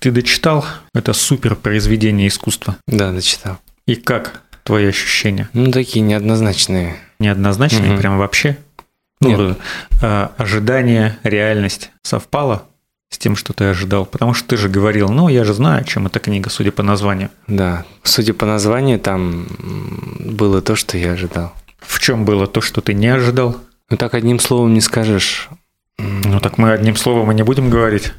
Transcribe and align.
Ты 0.00 0.10
дочитал 0.10 0.64
это 0.94 1.12
супер 1.12 1.54
произведение 1.54 2.28
искусства? 2.28 2.76
Да, 2.86 3.12
дочитал. 3.12 3.58
И 3.86 3.94
как 3.96 4.42
твои 4.64 4.86
ощущения? 4.86 5.48
Ну, 5.52 5.70
такие 5.70 6.00
неоднозначные. 6.00 6.96
Неоднозначные, 7.18 7.90
Мгм. 7.92 7.98
прям 7.98 8.18
вообще? 8.18 8.56
Нет. 9.20 9.38
Ну, 9.38 9.56
э, 10.00 10.28
ожидание, 10.38 11.18
реальность 11.22 11.90
совпало 12.02 12.62
с 13.10 13.18
тем, 13.18 13.36
что 13.36 13.52
ты 13.52 13.64
ожидал? 13.64 14.06
Потому 14.06 14.32
что 14.32 14.48
ты 14.48 14.56
же 14.56 14.70
говорил, 14.70 15.10
ну, 15.10 15.28
я 15.28 15.44
же 15.44 15.52
знаю, 15.52 15.82
о 15.82 15.84
чем 15.84 16.06
эта 16.06 16.18
книга, 16.18 16.48
судя 16.48 16.72
по 16.72 16.82
названию. 16.82 17.28
Да. 17.46 17.84
Судя 18.02 18.32
по 18.32 18.46
названию, 18.46 18.98
там 18.98 19.46
было 20.18 20.62
то, 20.62 20.76
что 20.76 20.96
я 20.96 21.12
ожидал. 21.12 21.52
В 21.80 21.98
чем 21.98 22.24
было 22.24 22.46
то, 22.46 22.62
что 22.62 22.80
ты 22.80 22.94
не 22.94 23.08
ожидал? 23.08 23.58
Ну, 23.90 23.98
так 23.98 24.14
одним 24.14 24.38
словом 24.38 24.72
не 24.72 24.80
скажешь. 24.80 25.50
Ну, 25.98 26.40
так 26.40 26.56
мы 26.56 26.72
одним 26.72 26.96
словом 26.96 27.30
и 27.32 27.34
не 27.34 27.42
будем 27.42 27.68
говорить. 27.68 28.12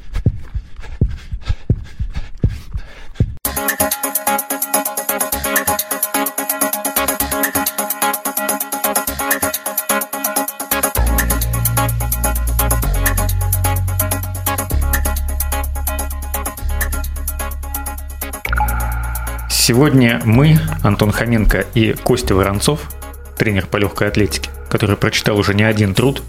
Сегодня 19.64 20.20
мы, 20.24 20.58
Антон 20.82 21.12
Хоменко 21.12 21.64
и 21.74 21.92
Костя 21.92 22.34
Воронцов, 22.34 22.90
тренер 23.38 23.66
по 23.68 23.76
легкой 23.76 24.08
атлетике, 24.08 24.50
который 24.68 24.96
прочитал 24.96 25.38
уже 25.38 25.54
не 25.54 25.62
один 25.62 25.94
труд 25.94 26.20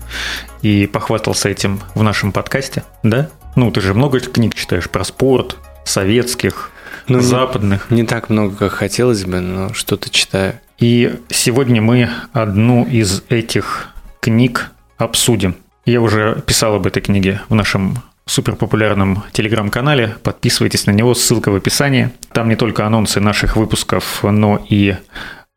и 0.61 0.85
похвастался 0.85 1.49
этим 1.49 1.79
в 1.95 2.03
нашем 2.03 2.31
подкасте, 2.31 2.83
да? 3.01 3.29
Ну, 3.55 3.71
ты 3.71 3.81
же 3.81 3.95
много 3.95 4.19
книг 4.19 4.53
читаешь 4.53 4.87
про 4.87 5.03
спорт, 5.03 5.57
советских, 5.83 6.69
Ну, 7.07 7.17
не- 7.17 7.23
западных. 7.23 7.89
Не 7.89 8.03
так 8.03 8.29
много, 8.29 8.55
как 8.55 8.73
хотелось 8.73 9.25
бы, 9.25 9.39
но 9.39 9.73
что-то 9.73 10.11
читаю. 10.11 10.59
И 10.77 11.19
сегодня 11.31 11.81
мы 11.81 12.11
одну 12.33 12.85
из 12.85 13.23
этих 13.29 13.87
книг 14.19 14.69
обсудим. 14.99 15.55
Я 15.87 16.01
уже 16.01 16.43
писал 16.45 16.75
об 16.75 16.85
этой 16.85 17.01
книге 17.01 17.41
в 17.49 17.55
нашем 17.55 17.97
суперпопулярном 18.25 19.23
телеграм-канале. 19.31 20.15
Подписывайтесь 20.23 20.85
на 20.85 20.91
него, 20.91 21.13
ссылка 21.13 21.49
в 21.49 21.55
описании. 21.55 22.11
Там 22.31 22.49
не 22.49 22.55
только 22.55 22.85
анонсы 22.85 23.19
наших 23.19 23.57
выпусков, 23.57 24.23
но 24.23 24.65
и 24.69 24.95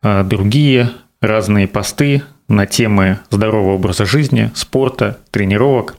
э, 0.03 0.25
другие 0.25 0.91
разные 1.21 1.69
посты 1.69 2.23
на 2.49 2.67
темы 2.67 3.19
здорового 3.31 3.75
образа 3.75 4.05
жизни, 4.05 4.51
спорта, 4.55 5.19
тренировок 5.31 5.97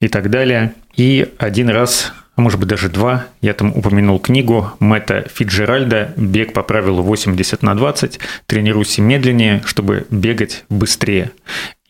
и 0.00 0.08
так 0.08 0.30
далее. 0.30 0.74
И 0.96 1.32
один 1.38 1.70
раз, 1.70 2.12
а 2.36 2.40
может 2.40 2.58
быть 2.58 2.68
даже 2.68 2.88
два, 2.88 3.26
я 3.40 3.54
там 3.54 3.74
упомянул 3.74 4.18
книгу 4.18 4.70
Мэтта 4.78 5.26
Фиджеральда 5.32 6.12
«Бег 6.16 6.52
по 6.52 6.62
правилу 6.62 7.02
80 7.02 7.62
на 7.62 7.74
20. 7.74 8.20
Тренируйся 8.46 9.02
медленнее, 9.02 9.62
чтобы 9.64 10.06
бегать 10.10 10.64
быстрее». 10.68 11.32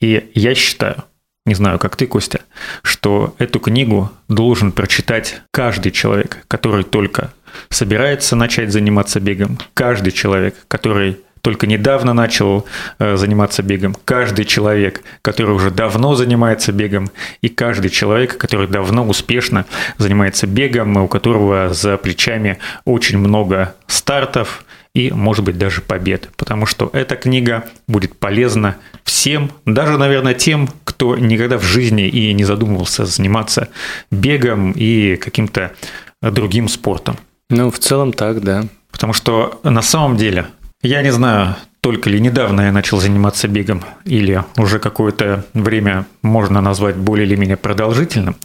И 0.01 0.31
я 0.35 0.55
считаю, 0.55 1.05
не 1.45 1.55
знаю, 1.55 1.79
как 1.79 1.97
ты, 1.97 2.07
Костя, 2.07 2.41
что 2.83 3.35
эту 3.39 3.59
книгу 3.59 4.11
должен 4.29 4.71
прочитать 4.71 5.43
каждый 5.51 5.91
человек, 5.91 6.45
который 6.49 6.85
только 6.85 7.33
собирается 7.69 8.37
начать 8.37 8.73
заниматься 8.73 9.19
бегом, 9.19 9.59
каждый 9.75 10.13
человек, 10.13 10.55
который 10.69 11.19
только 11.41 11.67
недавно 11.67 12.15
начал 12.15 12.67
э, 13.01 13.17
заниматься 13.17 13.65
бегом, 13.65 13.97
каждый 14.05 14.45
человек, 14.45 15.03
который 15.23 15.57
уже 15.57 15.73
давно 15.73 16.15
занимается 16.15 16.71
бегом, 16.71 17.11
и 17.41 17.49
каждый 17.49 17.91
человек, 17.91 18.39
который 18.39 18.69
давно 18.69 19.05
успешно 19.07 19.67
занимается 19.99 20.47
бегом, 20.47 20.97
у 20.97 21.09
которого 21.09 21.75
за 21.75 21.97
плечами 21.97 22.59
очень 22.85 23.19
много 23.19 23.75
стартов 23.89 24.65
и, 24.95 25.11
может 25.11 25.45
быть, 25.45 25.59
даже 25.59 25.81
побед. 25.81 26.31
Потому 26.37 26.67
что 26.67 26.91
эта 26.93 27.17
книга 27.17 27.65
будет 27.89 28.17
полезна 28.19 28.77
всем, 29.05 29.51
даже, 29.65 29.99
наверное, 29.99 30.35
тем, 30.35 30.69
кто 30.85 31.17
никогда 31.17 31.59
в 31.59 31.63
жизни 31.63 32.09
и 32.09 32.33
не 32.33 32.45
задумывался 32.45 33.07
заниматься 33.07 33.69
бегом 34.11 34.73
и 34.73 35.17
каким-то 35.17 35.73
другим 36.21 36.69
спортом. 36.69 37.17
Ну, 37.49 37.71
в 37.71 37.79
целом 37.79 38.13
так, 38.13 38.43
да. 38.43 38.65
Потому 38.91 39.13
что 39.13 39.61
на 39.63 39.83
самом 39.83 40.17
деле, 40.17 40.47
я 40.83 41.03
не 41.03 41.11
знаю, 41.11 41.57
только 41.83 42.09
ли 42.09 42.21
недавно 42.21 42.61
я 42.61 42.73
начал 42.73 43.01
заниматься 43.01 43.49
бегом, 43.49 43.83
или 44.05 44.45
уже 44.57 44.79
какое-то 44.79 45.45
время 45.53 46.07
можно 46.23 46.61
назвать 46.61 46.95
более 46.95 47.27
или 47.27 47.35
менее 47.35 47.57
продолжительным, 47.57 48.37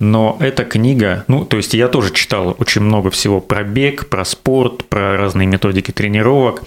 но 0.00 0.36
эта 0.38 0.66
книга, 0.66 1.24
ну, 1.26 1.46
то 1.46 1.56
есть 1.56 1.72
я 1.72 1.88
тоже 1.88 2.12
читал 2.12 2.54
очень 2.58 2.82
много 2.82 3.10
всего 3.10 3.40
про 3.40 3.64
бег, 3.64 4.10
про 4.10 4.26
спорт, 4.26 4.84
про 4.84 5.16
разные 5.16 5.46
методики 5.46 5.92
тренировок, 5.92 6.62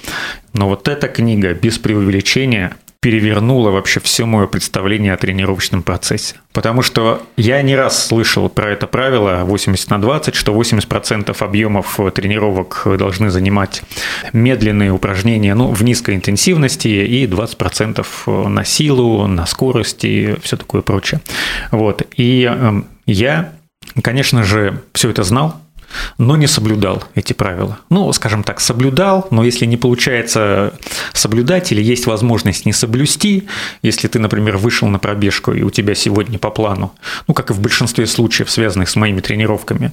но 0.53 0.67
вот 0.67 0.87
эта 0.87 1.07
книга 1.07 1.53
без 1.53 1.77
преувеличения 1.77 2.75
перевернула 2.99 3.69
вообще 3.71 3.99
все 3.99 4.25
мое 4.25 4.47
представление 4.47 5.13
о 5.13 5.17
тренировочном 5.17 5.83
процессе. 5.83 6.35
Потому 6.51 6.81
что 6.81 7.21
я 7.37 7.61
не 7.61 7.75
раз 7.75 8.07
слышал 8.07 8.49
про 8.49 8.71
это 8.71 8.87
правило 8.87 9.43
80 9.43 9.89
на 9.91 10.01
20, 10.01 10.33
что 10.33 10.53
80% 10.59 11.35
объемов 11.43 11.99
тренировок 12.13 12.83
должны 12.97 13.29
занимать 13.29 13.83
медленные 14.33 14.91
упражнения 14.91 15.53
ну, 15.53 15.67
в 15.67 15.83
низкой 15.83 16.15
интенсивности 16.15 16.87
и 16.87 17.27
20% 17.27 18.47
на 18.47 18.65
силу, 18.65 19.27
на 19.27 19.45
скорость 19.45 20.03
и 20.03 20.35
все 20.41 20.57
такое 20.57 20.81
прочее. 20.81 21.21
Вот. 21.71 22.01
И 22.15 22.49
э, 22.51 22.81
я, 23.05 23.53
конечно 24.01 24.43
же, 24.43 24.81
все 24.93 25.11
это 25.11 25.23
знал, 25.23 25.61
но 26.17 26.35
не 26.35 26.47
соблюдал 26.47 27.03
эти 27.15 27.33
правила. 27.33 27.79
Ну, 27.89 28.11
скажем 28.13 28.43
так, 28.43 28.59
соблюдал, 28.59 29.27
но 29.31 29.43
если 29.43 29.65
не 29.65 29.77
получается 29.77 30.73
соблюдать 31.13 31.71
или 31.71 31.81
есть 31.81 32.05
возможность 32.05 32.65
не 32.65 32.73
соблюсти, 32.73 33.47
если 33.81 34.07
ты, 34.07 34.19
например, 34.19 34.57
вышел 34.57 34.87
на 34.87 34.99
пробежку 34.99 35.53
и 35.53 35.61
у 35.61 35.69
тебя 35.69 35.95
сегодня 35.95 36.39
по 36.39 36.49
плану, 36.49 36.93
ну, 37.27 37.33
как 37.33 37.49
и 37.49 37.53
в 37.53 37.59
большинстве 37.59 38.07
случаев, 38.07 38.49
связанных 38.49 38.89
с 38.89 38.95
моими 38.95 39.21
тренировками, 39.21 39.91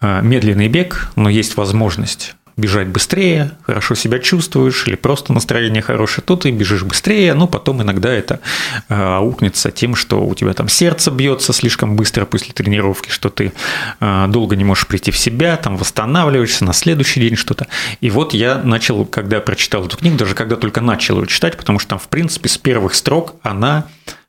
медленный 0.00 0.68
бег, 0.68 1.12
но 1.16 1.28
есть 1.28 1.56
возможность 1.56 2.34
бежать 2.56 2.88
быстрее, 2.88 3.52
хорошо 3.62 3.94
себя 3.94 4.18
чувствуешь, 4.18 4.86
или 4.86 4.96
просто 4.96 5.32
настроение 5.32 5.82
хорошее, 5.82 6.24
то 6.24 6.36
ты 6.36 6.50
бежишь 6.50 6.82
быстрее, 6.82 7.34
но 7.34 7.46
потом 7.46 7.82
иногда 7.82 8.12
это 8.12 8.40
э, 8.88 8.94
аукнется 8.94 9.70
тем, 9.70 9.94
что 9.94 10.24
у 10.24 10.34
тебя 10.34 10.52
там 10.52 10.68
сердце 10.68 11.10
бьется 11.10 11.52
слишком 11.52 11.96
быстро 11.96 12.24
после 12.24 12.52
тренировки, 12.52 13.10
что 13.10 13.30
ты 13.30 13.52
э, 14.00 14.26
долго 14.28 14.56
не 14.56 14.64
можешь 14.64 14.86
прийти 14.86 15.10
в 15.10 15.18
себя, 15.18 15.56
там 15.56 15.76
восстанавливаешься 15.76 16.64
на 16.64 16.72
следующий 16.72 17.20
день 17.20 17.36
что-то. 17.36 17.66
И 18.00 18.10
вот 18.10 18.34
я 18.34 18.58
начал, 18.58 19.04
когда 19.04 19.40
прочитал 19.40 19.86
эту 19.86 19.96
книгу, 19.96 20.16
даже 20.16 20.34
когда 20.34 20.56
только 20.56 20.80
начал 20.80 21.20
ее 21.20 21.26
читать, 21.26 21.56
потому 21.56 21.78
что 21.78 21.90
там, 21.90 21.98
в 21.98 22.08
принципе, 22.08 22.48
с 22.48 22.58
первых 22.58 22.94
строк 22.94 23.36
она 23.42 23.86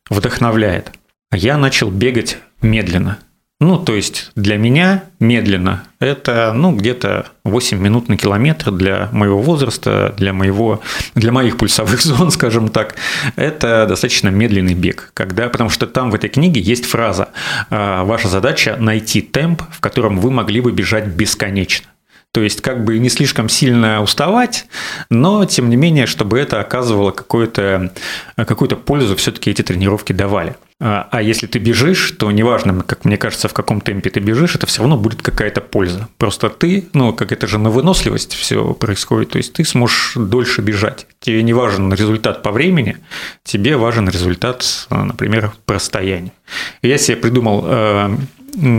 вдохновляет. 0.09 0.91
Я 1.31 1.57
начал 1.57 1.89
бегать 1.89 2.37
медленно. 2.61 3.17
Ну, 3.59 3.77
то 3.77 3.95
есть 3.95 4.31
для 4.35 4.57
меня 4.57 5.05
медленно 5.19 5.83
это, 5.99 6.51
ну, 6.53 6.75
где-то 6.75 7.27
8 7.45 7.77
минут 7.77 8.09
на 8.09 8.17
километр 8.17 8.71
для 8.71 9.07
моего 9.13 9.41
возраста, 9.41 10.13
для, 10.17 10.33
моего, 10.33 10.81
для 11.15 11.31
моих 11.31 11.57
пульсовых 11.57 12.01
зон, 12.03 12.31
скажем 12.31 12.67
так. 12.67 12.95
Это 13.37 13.85
достаточно 13.87 14.27
медленный 14.29 14.73
бег. 14.73 15.11
Когда, 15.13 15.47
потому 15.47 15.69
что 15.69 15.87
там 15.87 16.11
в 16.11 16.15
этой 16.15 16.29
книге 16.29 16.59
есть 16.59 16.85
фраза 16.85 17.29
«Ваша 17.69 18.27
задача– 18.27 18.75
найти 18.79 19.21
темп, 19.21 19.61
в 19.71 19.79
котором 19.79 20.19
вы 20.19 20.29
могли 20.31 20.59
бы 20.59 20.71
бежать 20.71 21.07
бесконечно». 21.07 21.87
То 22.33 22.41
есть 22.41 22.61
как 22.61 22.83
бы 22.83 22.97
не 22.97 23.09
слишком 23.09 23.47
сильно 23.47 24.01
уставать, 24.01 24.65
но 25.11 25.45
тем 25.45 25.69
не 25.69 25.75
менее, 25.75 26.07
чтобы 26.07 26.39
это 26.39 26.59
оказывало 26.59 27.11
какую-то 27.11 27.93
какую 28.35 28.69
пользу, 28.75 29.15
все-таки 29.15 29.51
эти 29.51 29.61
тренировки 29.61 30.13
давали. 30.13 30.55
А 30.85 31.21
если 31.21 31.47
ты 31.47 31.59
бежишь, 31.59 32.11
то 32.11 32.29
неважно, 32.29 32.83
как 32.83 33.05
мне 33.05 33.15
кажется, 33.15 33.47
в 33.47 33.53
каком 33.53 33.79
темпе 33.79 34.09
ты 34.09 34.19
бежишь, 34.19 34.55
это 34.55 34.67
все 34.67 34.81
равно 34.81 34.97
будет 34.97 35.21
какая-то 35.21 35.61
польза. 35.61 36.09
Просто 36.17 36.49
ты, 36.49 36.89
ну, 36.91 37.13
как 37.13 37.31
это 37.31 37.47
же 37.47 37.57
на 37.57 37.69
выносливость 37.69 38.33
все 38.33 38.73
происходит, 38.73 39.29
то 39.29 39.37
есть 39.37 39.53
ты 39.53 39.63
сможешь 39.63 40.11
дольше 40.15 40.61
бежать. 40.61 41.07
Тебе 41.21 41.41
не 41.41 41.53
важен 41.53 41.93
результат 41.93 42.43
по 42.43 42.51
времени, 42.51 42.97
тебе 43.45 43.77
важен 43.77 44.09
результат, 44.09 44.65
например, 44.89 45.53
по 45.65 45.75
расстоянию. 45.75 46.33
Я 46.81 46.97
себе 46.97 47.15
придумал 47.15 48.17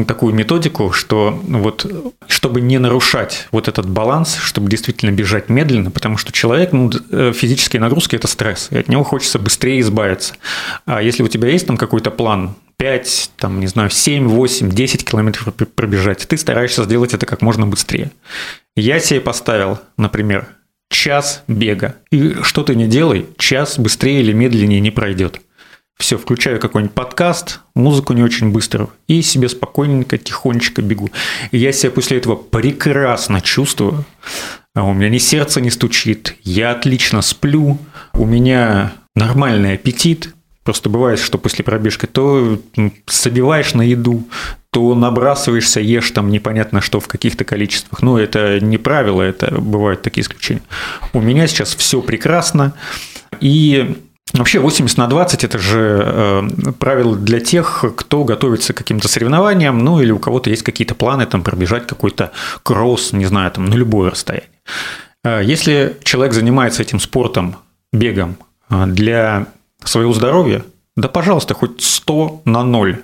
такую 0.06 0.34
методику, 0.34 0.92
что 0.92 1.40
вот 1.46 2.14
чтобы 2.26 2.60
не 2.60 2.78
нарушать 2.78 3.48
вот 3.50 3.68
этот 3.68 3.88
баланс, 3.88 4.36
чтобы 4.36 4.70
действительно 4.70 5.10
бежать 5.10 5.48
медленно, 5.48 5.90
потому 5.90 6.16
что 6.16 6.32
человек, 6.32 6.72
ну, 6.72 6.90
физические 7.32 7.80
нагрузки– 7.80 8.16
это 8.16 8.28
стресс, 8.28 8.68
и 8.70 8.78
от 8.78 8.88
него 8.88 9.04
хочется 9.04 9.38
быстрее 9.38 9.80
избавиться. 9.80 10.34
А 10.86 11.02
если 11.02 11.22
у 11.22 11.28
тебя 11.28 11.48
есть 11.48 11.66
там 11.66 11.76
какой-то 11.76 12.10
план, 12.10 12.54
5, 12.76 13.30
там, 13.36 13.60
не 13.60 13.66
знаю, 13.66 13.90
7, 13.90 14.26
8, 14.28 14.70
10 14.70 15.04
километров 15.04 15.54
пробежать, 15.74 16.26
ты 16.28 16.36
стараешься 16.36 16.84
сделать 16.84 17.14
это 17.14 17.24
как 17.26 17.40
можно 17.42 17.66
быстрее. 17.66 18.10
Я 18.76 18.98
себе 18.98 19.20
поставил, 19.20 19.78
например, 19.96 20.48
час 20.90 21.42
бега, 21.48 21.94
и 22.10 22.36
что 22.42 22.62
ты 22.62 22.74
не 22.74 22.86
делай, 22.86 23.26
час 23.38 23.78
быстрее 23.78 24.20
или 24.20 24.32
медленнее 24.32 24.80
не 24.80 24.90
пройдет. 24.90 25.40
Все, 25.96 26.18
включаю 26.18 26.60
какой-нибудь 26.60 26.94
подкаст, 26.94 27.60
музыку 27.74 28.12
не 28.12 28.22
очень 28.22 28.50
быстро, 28.50 28.88
и 29.06 29.22
себе 29.22 29.48
спокойненько, 29.48 30.18
тихонечко 30.18 30.82
бегу. 30.82 31.10
И 31.50 31.58
я 31.58 31.72
себя 31.72 31.92
после 31.92 32.18
этого 32.18 32.34
прекрасно 32.34 33.40
чувствую. 33.40 34.04
А 34.74 34.82
у 34.82 34.92
меня 34.92 35.08
ни 35.08 35.18
сердце 35.18 35.60
не 35.60 35.70
стучит, 35.70 36.36
я 36.42 36.72
отлично 36.72 37.22
сплю, 37.22 37.78
у 38.12 38.26
меня 38.26 38.92
нормальный 39.14 39.74
аппетит, 39.74 40.34
Просто 40.64 40.88
бывает, 40.88 41.18
что 41.18 41.36
после 41.36 41.62
пробежки 41.62 42.06
то 42.06 42.58
собиваешь 43.04 43.74
на 43.74 43.82
еду, 43.82 44.26
то 44.70 44.94
набрасываешься, 44.94 45.78
ешь 45.78 46.10
там 46.10 46.30
непонятно 46.30 46.80
что 46.80 47.00
в 47.00 47.06
каких-то 47.06 47.44
количествах. 47.44 48.00
Но 48.00 48.18
это 48.18 48.58
не 48.60 48.78
правило, 48.78 49.20
это 49.20 49.54
бывают 49.60 50.00
такие 50.00 50.22
исключения. 50.22 50.62
У 51.12 51.20
меня 51.20 51.46
сейчас 51.46 51.74
все 51.74 52.00
прекрасно. 52.00 52.72
И 53.40 54.02
Вообще 54.34 54.58
80 54.58 54.98
на 54.98 55.06
20– 55.06 55.44
это 55.44 55.58
же 55.58 56.02
э, 56.04 56.72
правило 56.80 57.16
для 57.16 57.38
тех, 57.38 57.84
кто 57.96 58.24
готовится 58.24 58.72
к 58.72 58.76
каким-то 58.78 59.06
соревнованиям, 59.06 59.78
ну 59.78 60.00
или 60.00 60.10
у 60.10 60.18
кого-то 60.18 60.50
есть 60.50 60.64
какие-то 60.64 60.96
планы 60.96 61.24
там 61.26 61.44
пробежать 61.44 61.86
какой-то 61.86 62.32
кросс, 62.64 63.12
не 63.12 63.26
знаю, 63.26 63.52
там 63.52 63.66
на 63.66 63.74
любое 63.74 64.10
расстояние. 64.10 64.50
Э, 65.22 65.40
если 65.44 65.96
человек 66.02 66.34
занимается 66.34 66.82
этим 66.82 66.98
спортом, 66.98 67.56
бегом 67.92 68.36
э, 68.70 68.86
для 68.86 69.46
своего 69.84 70.12
здоровья, 70.12 70.64
да, 70.96 71.08
пожалуйста, 71.08 71.54
хоть 71.54 71.80
100 71.80 72.42
на 72.44 72.64
0. 72.64 73.02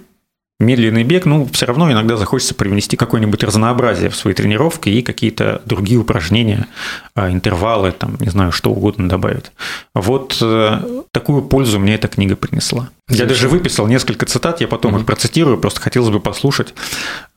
Медленный 0.61 1.05
бег, 1.05 1.25
ну, 1.25 1.49
все 1.51 1.65
равно 1.65 1.91
иногда 1.91 2.19
захочется 2.19 2.55
привнести 2.55 2.95
какое-нибудь 2.97 3.43
разнообразие 3.43 4.11
в 4.11 4.15
свои 4.15 4.35
тренировки 4.35 4.91
и 4.91 5.01
какие-то 5.01 5.63
другие 5.65 5.99
упражнения, 5.99 6.67
а, 7.15 7.31
интервалы, 7.31 7.93
там, 7.93 8.17
не 8.21 8.29
знаю, 8.29 8.53
что 8.53 8.71
угодно 8.71 9.09
добавить. 9.09 9.53
Вот 9.95 10.37
э, 10.43 11.03
такую 11.13 11.41
пользу 11.41 11.81
мне 11.81 11.95
эта 11.95 12.09
книга 12.09 12.37
принесла. 12.37 12.91
Я 13.09 13.25
даже 13.25 13.49
выписал 13.49 13.87
несколько 13.87 14.27
цитат, 14.27 14.61
я 14.61 14.69
потом 14.69 14.95
mm-hmm. 14.95 15.01
их 15.01 15.07
процитирую, 15.07 15.57
просто 15.57 15.81
хотелось 15.81 16.11
бы 16.11 16.21
послушать. 16.21 16.75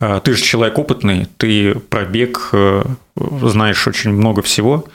А, 0.01 0.19
ты 0.19 0.33
же 0.33 0.43
человек 0.43 0.77
опытный, 0.77 1.27
ты 1.37 1.75
про 1.75 2.03
бег 2.03 2.49
э, 2.51 2.83
знаешь 3.15 3.87
очень 3.87 4.11
много 4.11 4.41
всего. 4.41 4.85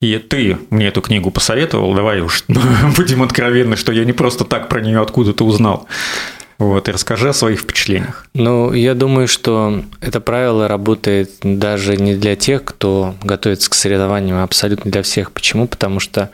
И 0.00 0.18
ты 0.18 0.58
мне 0.70 0.88
эту 0.88 1.00
книгу 1.00 1.30
посоветовал, 1.30 1.94
давай 1.94 2.20
уж 2.20 2.44
будем 2.96 3.22
откровенны, 3.22 3.76
что 3.76 3.92
я 3.92 4.04
не 4.04 4.12
просто 4.12 4.44
так 4.44 4.68
про 4.68 4.80
нее 4.80 5.00
откуда-то 5.00 5.44
узнал. 5.44 5.86
Вот, 6.58 6.88
и 6.88 6.92
расскажи 6.92 7.28
о 7.28 7.32
своих 7.32 7.60
впечатлениях. 7.60 8.26
Ну, 8.34 8.72
я 8.72 8.94
думаю, 8.94 9.28
что 9.28 9.82
это 10.00 10.20
правило 10.20 10.68
работает 10.68 11.32
даже 11.42 11.96
не 11.96 12.14
для 12.14 12.34
тех, 12.36 12.64
кто 12.64 13.14
готовится 13.22 13.68
к 13.68 13.74
соревнованиям, 13.74 14.38
а 14.38 14.42
абсолютно 14.42 14.90
для 14.90 15.02
всех. 15.02 15.32
Почему? 15.32 15.68
Потому 15.68 16.00
что 16.00 16.30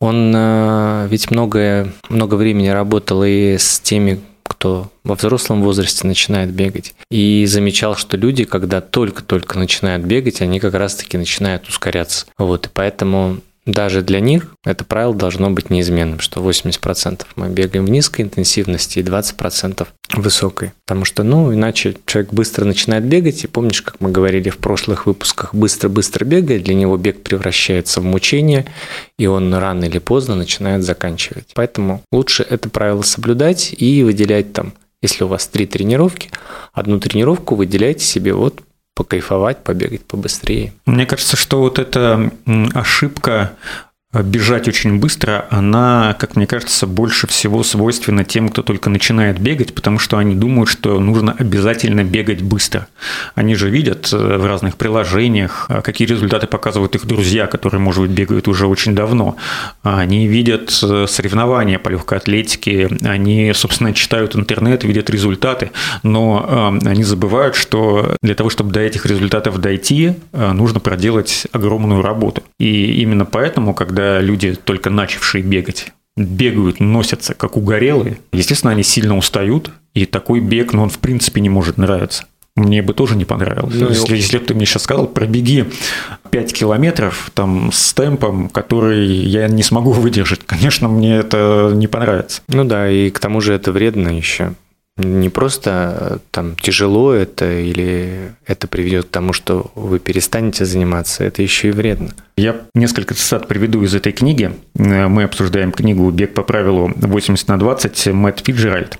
он 0.00 0.32
э, 0.34 1.08
ведь 1.10 1.30
многое, 1.30 1.92
много 2.08 2.36
времени 2.36 2.68
работал 2.68 3.24
и 3.24 3.56
с 3.58 3.80
теми, 3.80 4.20
кто 4.44 4.90
во 5.04 5.14
взрослом 5.14 5.62
возрасте 5.62 6.06
начинает 6.06 6.50
бегать. 6.50 6.94
И 7.10 7.44
замечал, 7.46 7.96
что 7.96 8.16
люди, 8.16 8.44
когда 8.44 8.80
только-только 8.80 9.58
начинают 9.58 10.04
бегать, 10.04 10.40
они 10.40 10.58
как 10.60 10.74
раз-таки 10.74 11.18
начинают 11.18 11.68
ускоряться. 11.68 12.26
Вот, 12.38 12.66
и 12.66 12.70
поэтому 12.72 13.38
даже 13.68 14.00
для 14.00 14.20
них 14.20 14.54
это 14.64 14.82
правило 14.82 15.14
должно 15.14 15.50
быть 15.50 15.68
неизменным, 15.68 16.20
что 16.20 16.40
80% 16.40 17.26
мы 17.36 17.50
бегаем 17.50 17.84
в 17.84 17.90
низкой 17.90 18.22
интенсивности 18.22 18.98
и 18.98 19.02
20% 19.02 19.86
высокой. 20.14 20.72
Потому 20.86 21.04
что, 21.04 21.22
ну, 21.22 21.52
иначе 21.52 21.94
человек 22.06 22.32
быстро 22.32 22.64
начинает 22.64 23.04
бегать, 23.04 23.44
и 23.44 23.46
помнишь, 23.46 23.82
как 23.82 24.00
мы 24.00 24.10
говорили 24.10 24.48
в 24.48 24.56
прошлых 24.56 25.04
выпусках, 25.04 25.54
быстро-быстро 25.54 26.24
бегает, 26.24 26.62
для 26.62 26.74
него 26.74 26.96
бег 26.96 27.22
превращается 27.22 28.00
в 28.00 28.04
мучение, 28.04 28.64
и 29.18 29.26
он 29.26 29.52
рано 29.52 29.84
или 29.84 29.98
поздно 29.98 30.34
начинает 30.34 30.82
заканчивать. 30.82 31.48
Поэтому 31.54 32.02
лучше 32.10 32.46
это 32.48 32.70
правило 32.70 33.02
соблюдать 33.02 33.74
и 33.76 34.02
выделять 34.02 34.54
там 34.54 34.72
если 35.00 35.22
у 35.22 35.28
вас 35.28 35.46
три 35.46 35.64
тренировки, 35.66 36.28
одну 36.72 36.98
тренировку 36.98 37.54
выделяйте 37.54 38.04
себе 38.04 38.32
вот 38.34 38.62
покайфовать, 38.98 39.62
побегать 39.62 40.04
побыстрее. 40.04 40.72
Мне 40.84 41.06
кажется, 41.06 41.36
что 41.36 41.60
вот 41.60 41.78
эта 41.78 42.32
ошибка 42.74 43.52
бежать 44.14 44.68
очень 44.68 44.98
быстро, 44.98 45.46
она, 45.50 46.16
как 46.18 46.34
мне 46.34 46.46
кажется, 46.46 46.86
больше 46.86 47.26
всего 47.26 47.62
свойственна 47.62 48.24
тем, 48.24 48.48
кто 48.48 48.62
только 48.62 48.88
начинает 48.88 49.38
бегать, 49.38 49.74
потому 49.74 49.98
что 49.98 50.16
они 50.16 50.34
думают, 50.34 50.70
что 50.70 50.98
нужно 50.98 51.36
обязательно 51.38 52.04
бегать 52.04 52.40
быстро. 52.40 52.88
Они 53.34 53.54
же 53.54 53.68
видят 53.68 54.08
э, 54.10 54.38
в 54.38 54.46
разных 54.46 54.78
приложениях, 54.78 55.66
э, 55.68 55.82
какие 55.82 56.08
результаты 56.08 56.46
показывают 56.46 56.94
их 56.94 57.04
друзья, 57.06 57.46
которые, 57.46 57.82
может 57.82 58.00
быть, 58.00 58.12
бегают 58.12 58.48
уже 58.48 58.66
очень 58.66 58.94
давно. 58.94 59.36
Они 59.82 60.26
видят 60.26 60.70
э, 60.82 61.04
соревнования 61.06 61.78
по 61.78 61.90
легкой 61.90 62.16
атлетике, 62.16 62.88
они, 63.04 63.52
собственно, 63.54 63.92
читают 63.92 64.34
интернет, 64.34 64.84
видят 64.84 65.10
результаты, 65.10 65.70
но 66.02 66.78
они 66.84 67.04
забывают, 67.04 67.56
что 67.56 68.16
для 68.22 68.34
того, 68.34 68.48
чтобы 68.48 68.72
до 68.72 68.80
этих 68.80 69.04
результатов 69.04 69.58
дойти, 69.58 70.14
нужно 70.32 70.80
проделать 70.80 71.46
огромную 71.52 72.02
работу. 72.02 72.42
И 72.58 73.02
именно 73.02 73.24
поэтому, 73.26 73.74
когда 73.74 73.97
люди, 73.98 74.54
только 74.54 74.90
начавшие 74.90 75.42
бегать, 75.42 75.92
бегают, 76.16 76.80
носятся 76.80 77.34
как 77.34 77.56
угорелые, 77.56 78.18
естественно, 78.32 78.72
они 78.72 78.82
сильно 78.82 79.16
устают, 79.16 79.70
и 79.94 80.06
такой 80.06 80.40
бег, 80.40 80.72
ну, 80.72 80.82
он 80.82 80.90
в 80.90 80.98
принципе 80.98 81.40
не 81.40 81.48
может 81.48 81.78
нравиться. 81.78 82.24
Мне 82.56 82.82
бы 82.82 82.92
тоже 82.92 83.14
не 83.14 83.24
понравилось. 83.24 83.74
Ну, 83.74 83.88
если, 83.88 84.16
если 84.16 84.38
бы 84.38 84.44
ты 84.44 84.54
мне 84.54 84.66
сейчас 84.66 84.82
сказал, 84.82 85.06
пробеги 85.06 85.66
5 86.30 86.52
километров 86.52 87.30
там 87.34 87.70
с 87.72 87.94
темпом, 87.94 88.48
который 88.48 89.06
я 89.06 89.46
не 89.46 89.62
смогу 89.62 89.92
выдержать, 89.92 90.40
конечно, 90.44 90.88
мне 90.88 91.16
это 91.16 91.70
не 91.74 91.86
понравится. 91.86 92.42
Ну 92.48 92.64
да, 92.64 92.90
и 92.90 93.10
к 93.10 93.20
тому 93.20 93.40
же 93.40 93.54
это 93.54 93.70
вредно 93.70 94.08
еще 94.08 94.54
не 94.98 95.28
просто 95.28 95.96
э, 96.00 96.18
там 96.30 96.56
тяжело 96.56 97.12
это 97.12 97.50
или 97.60 98.32
это 98.46 98.66
приведет 98.66 99.06
к 99.06 99.10
тому, 99.10 99.32
что 99.32 99.70
вы 99.74 99.98
перестанете 99.98 100.64
заниматься, 100.64 101.24
это 101.24 101.42
еще 101.42 101.68
и 101.68 101.70
вредно. 101.70 102.10
Я 102.36 102.56
несколько 102.74 103.14
цитат 103.14 103.46
приведу 103.46 103.82
из 103.82 103.94
этой 103.94 104.12
книги. 104.12 104.52
Э, 104.76 105.06
мы 105.06 105.22
обсуждаем 105.22 105.72
книгу 105.72 106.10
«Бег 106.10 106.34
по 106.34 106.42
правилу 106.42 106.92
80 106.96 107.48
на 107.48 107.54
20» 107.54 108.12
Мэтт 108.12 108.44
Фиджеральд. 108.44 108.98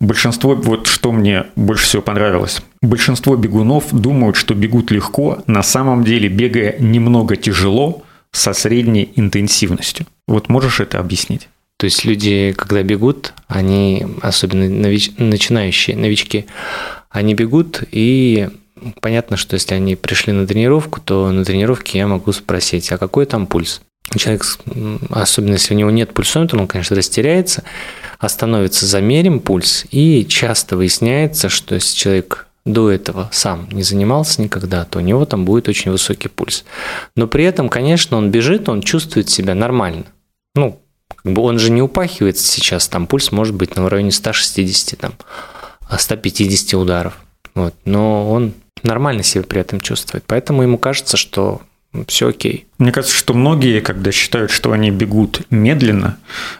Большинство, 0.00 0.54
вот 0.54 0.86
что 0.86 1.12
мне 1.12 1.46
больше 1.56 1.84
всего 1.84 2.02
понравилось. 2.02 2.62
Большинство 2.80 3.36
бегунов 3.36 3.92
думают, 3.92 4.36
что 4.36 4.54
бегут 4.54 4.90
легко, 4.90 5.42
на 5.46 5.62
самом 5.62 6.04
деле 6.04 6.28
бегая 6.28 6.76
немного 6.78 7.36
тяжело, 7.36 8.02
со 8.34 8.52
средней 8.52 9.12
интенсивностью. 9.14 10.06
Вот 10.26 10.48
можешь 10.48 10.80
это 10.80 10.98
объяснить? 10.98 11.48
То 11.78 11.86
есть 11.86 12.04
люди, 12.04 12.54
когда 12.56 12.82
бегут, 12.82 13.34
они, 13.48 14.06
особенно 14.22 14.68
нович, 14.68 15.10
начинающие 15.18 15.96
новички, 15.96 16.46
они 17.10 17.34
бегут, 17.34 17.82
и 17.90 18.48
понятно, 19.00 19.36
что 19.36 19.54
если 19.54 19.74
они 19.74 19.96
пришли 19.96 20.32
на 20.32 20.46
тренировку, 20.46 21.00
то 21.00 21.30
на 21.30 21.44
тренировке 21.44 21.98
я 21.98 22.06
могу 22.06 22.32
спросить, 22.32 22.90
а 22.92 22.98
какой 22.98 23.26
там 23.26 23.46
пульс? 23.46 23.80
Человек, 24.16 24.44
особенно 25.10 25.54
если 25.54 25.74
у 25.74 25.76
него 25.76 25.90
нет 25.90 26.12
пульсометра, 26.12 26.58
он, 26.58 26.68
конечно, 26.68 26.94
растеряется, 26.94 27.64
остановится, 28.18 28.86
замерим 28.86 29.40
пульс, 29.40 29.86
и 29.90 30.24
часто 30.28 30.76
выясняется, 30.76 31.48
что 31.48 31.74
если 31.74 31.96
человек 31.96 32.46
до 32.64 32.90
этого 32.90 33.28
сам 33.32 33.68
не 33.72 33.82
занимался 33.82 34.40
никогда, 34.40 34.84
то 34.84 34.98
у 34.98 35.02
него 35.02 35.24
там 35.24 35.44
будет 35.44 35.68
очень 35.68 35.90
высокий 35.90 36.28
пульс. 36.28 36.64
Но 37.16 37.26
при 37.26 37.44
этом, 37.44 37.68
конечно, 37.68 38.16
он 38.16 38.30
бежит, 38.30 38.68
он 38.68 38.82
чувствует 38.82 39.28
себя 39.28 39.54
нормально. 39.54 40.06
Ну, 40.54 40.80
он 41.24 41.58
же 41.58 41.70
не 41.70 41.82
упахивается 41.82 42.46
сейчас, 42.46 42.88
там 42.88 43.06
пульс 43.06 43.32
может 43.32 43.54
быть 43.54 43.76
на 43.76 43.88
районе 43.88 44.12
160, 44.12 44.98
там, 44.98 45.14
150 45.90 46.74
ударов. 46.74 47.18
Вот. 47.54 47.74
Но 47.84 48.30
он 48.30 48.54
нормально 48.82 49.22
себя 49.22 49.44
при 49.44 49.60
этом 49.60 49.80
чувствует. 49.80 50.24
Поэтому 50.26 50.62
ему 50.62 50.78
кажется, 50.78 51.16
что 51.16 51.62
все 52.08 52.28
окей. 52.28 52.66
Мне 52.78 52.92
кажется, 52.92 53.16
что 53.16 53.34
многие, 53.34 53.80
когда 53.80 54.10
считают, 54.10 54.50
что 54.50 54.72
они 54.72 54.90
бегут 54.90 55.42
медленно, 55.50 56.18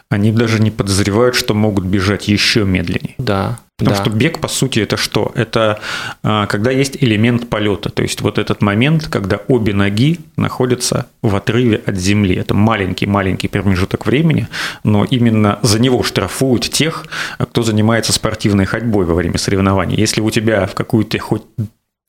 они 0.09 0.31
даже 0.31 0.61
не 0.61 0.71
подозревают, 0.71 1.35
что 1.35 1.53
могут 1.53 1.85
бежать 1.85 2.27
еще 2.27 2.63
медленнее. 2.63 3.15
Да. 3.17 3.59
Потому 3.77 3.97
да. 3.97 4.01
что 4.01 4.09
бег, 4.09 4.39
по 4.39 4.47
сути, 4.47 4.79
это 4.79 4.95
что? 4.95 5.33
Это 5.35 5.79
а, 6.23 6.45
когда 6.47 6.71
есть 6.71 6.95
элемент 7.01 7.49
полета, 7.49 7.89
то 7.89 8.03
есть 8.03 8.21
вот 8.21 8.37
этот 8.37 8.61
момент, 8.61 9.09
когда 9.09 9.41
обе 9.49 9.73
ноги 9.73 10.19
находятся 10.37 11.07
в 11.21 11.35
отрыве 11.35 11.81
от 11.85 11.97
земли. 11.97 12.35
Это 12.35 12.53
маленький-маленький 12.53 13.49
промежуток 13.49 14.05
времени, 14.05 14.47
но 14.85 15.03
именно 15.03 15.59
за 15.61 15.81
него 15.81 16.03
штрафуют 16.03 16.69
тех, 16.69 17.05
кто 17.37 17.63
занимается 17.63 18.13
спортивной 18.13 18.65
ходьбой 18.65 19.05
во 19.05 19.13
время 19.13 19.37
соревнований. 19.37 19.97
Если 19.97 20.21
у 20.21 20.31
тебя 20.31 20.67
в 20.67 20.73
какую-то 20.73 21.19
хоть 21.19 21.43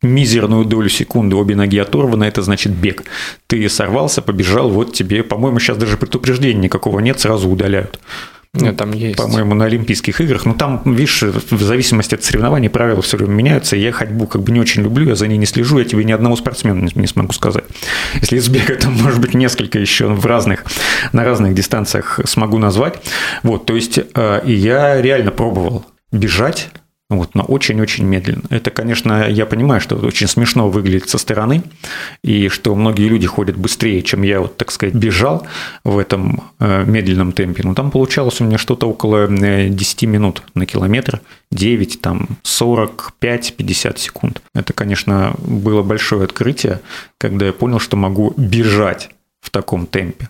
мизерную 0.03 0.65
долю 0.65 0.88
секунды 0.88 1.37
обе 1.37 1.57
ноги 1.57 1.79
оторваны, 1.79 2.25
это 2.25 2.43
значит 2.43 2.73
бег. 2.73 3.05
Ты 3.47 3.69
сорвался, 3.69 4.23
побежал, 4.23 4.69
вот 4.69 4.93
тебе, 4.93 5.23
по-моему, 5.23 5.59
сейчас 5.59 5.79
даже 5.79 5.97
предупреждения 5.97 6.61
никакого 6.61 7.00
нет, 7.00 7.19
сразу 7.21 7.49
удаляют. 7.49 7.99
Ну, 8.61 8.75
там 8.75 8.93
есть. 8.93 9.17
По-моему, 9.17 9.55
на 9.55 9.67
Олимпийских 9.67 10.21
играх. 10.21 10.47
Но 10.47 10.55
там, 10.55 10.83
видишь, 10.85 11.23
в 11.23 11.62
зависимости 11.62 12.15
от 12.15 12.25
соревнований 12.25 12.71
правила 12.71 13.03
все 13.03 13.17
время 13.17 13.33
меняются. 13.33 13.76
Я 13.76 13.93
ходьбу 13.93 14.26
как 14.26 14.43
бы 14.43 14.53
не 14.53 14.61
очень 14.61 14.83
люблю, 14.83 15.09
я 15.09 15.15
за 15.15 15.26
ней 15.26 15.37
не 15.37 15.47
слежу, 15.47 15.79
я 15.79 15.85
тебе 15.85 16.05
ни 16.05 16.12
одного 16.12 16.37
спортсмена 16.37 16.88
не 16.95 17.07
смогу 17.07 17.33
сказать. 17.33 17.65
Если 18.21 18.38
из 18.38 18.49
бега, 18.49 18.75
то, 18.76 18.88
может 18.88 19.21
быть, 19.21 19.35
несколько 19.35 19.79
еще 19.79 20.07
в 20.07 20.25
разных, 20.26 20.65
на 21.12 21.25
разных 21.25 21.55
дистанциях 21.55 22.21
смогу 22.25 22.59
назвать. 22.59 23.03
Вот, 23.43 23.67
то 23.67 23.75
есть, 23.75 23.99
э, 23.99 24.41
и 24.45 24.53
я 24.53 25.00
реально 25.00 25.33
пробовал 25.33 25.85
бежать 26.12 26.71
вот, 27.08 27.36
но 27.36 27.44
очень-очень 27.44 28.04
медленно. 28.04 28.42
Это, 28.50 28.72
конечно, 28.72 29.28
я 29.28 29.46
понимаю, 29.46 29.80
что 29.80 29.94
очень 29.94 30.26
смешно 30.26 30.68
выглядит 30.68 31.08
со 31.08 31.18
стороны, 31.18 31.62
и 32.25 32.48
что 32.48 32.75
многие 32.75 33.08
люди 33.08 33.28
ходят 33.28 33.56
быстрее, 33.56 34.02
чем 34.02 34.22
я, 34.22 34.40
вот, 34.40 34.56
так 34.56 34.72
сказать, 34.72 34.96
бежал 34.96 35.46
в 35.84 35.98
этом 35.98 36.42
э, 36.58 36.84
медленном 36.84 37.30
темпе. 37.30 37.62
Но 37.62 37.75
там 37.75 37.92
получалось 37.92 38.40
у 38.40 38.44
меня 38.44 38.58
что-то 38.58 38.88
около 38.88 39.28
10 39.28 40.02
э, 40.02 40.06
минут 40.06 40.42
на 40.54 40.66
километр, 40.66 41.20
9, 41.52 42.00
там, 42.00 42.26
45-50 42.42 43.98
секунд. 43.98 44.42
Это, 44.52 44.72
конечно, 44.72 45.36
было 45.38 45.84
большое 45.84 46.25
открытие, 46.25 46.80
когда 47.18 47.46
я 47.46 47.52
понял, 47.52 47.78
что 47.78 47.96
могу 47.96 48.34
бежать 48.36 49.10
в 49.40 49.50
таком 49.50 49.86
темпе. 49.86 50.28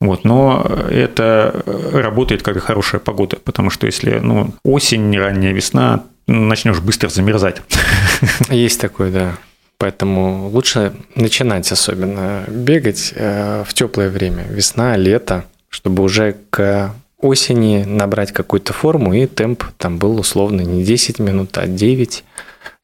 Вот, 0.00 0.24
но 0.24 0.66
это 0.90 1.62
работает 1.92 2.42
как 2.42 2.58
хорошая 2.58 3.00
погода, 3.00 3.36
потому 3.36 3.70
что 3.70 3.86
если 3.86 4.18
ну, 4.18 4.54
осень, 4.64 5.16
ранняя 5.16 5.52
весна, 5.52 6.02
начнешь 6.26 6.80
быстро 6.80 7.08
замерзать. 7.08 7.62
Есть 8.50 8.80
такое, 8.80 9.10
да. 9.10 9.38
Поэтому 9.78 10.48
лучше 10.48 10.94
начинать 11.14 11.70
особенно 11.70 12.44
бегать 12.48 13.12
э, 13.14 13.64
в 13.66 13.74
теплое 13.74 14.08
время, 14.08 14.44
весна, 14.48 14.96
лето, 14.96 15.44
чтобы 15.68 16.02
уже 16.02 16.36
к 16.50 16.94
осени 17.18 17.84
набрать 17.84 18.32
какую-то 18.32 18.72
форму, 18.72 19.12
и 19.12 19.26
темп 19.26 19.64
там 19.76 19.98
был 19.98 20.18
условно 20.18 20.62
не 20.62 20.82
10 20.84 21.18
минут, 21.18 21.56
а 21.58 21.66
9. 21.66 22.24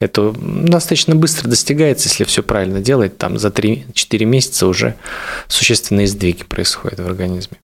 Это 0.00 0.34
достаточно 0.36 1.14
быстро 1.14 1.48
достигается, 1.48 2.08
если 2.08 2.24
все 2.24 2.42
правильно 2.42 2.80
делать. 2.80 3.18
Там 3.18 3.38
за 3.38 3.48
3-4 3.48 4.24
месяца 4.24 4.66
уже 4.66 4.94
существенные 5.48 6.08
сдвиги 6.08 6.44
происходят 6.44 7.00
в 7.00 7.06
организме. 7.06 7.58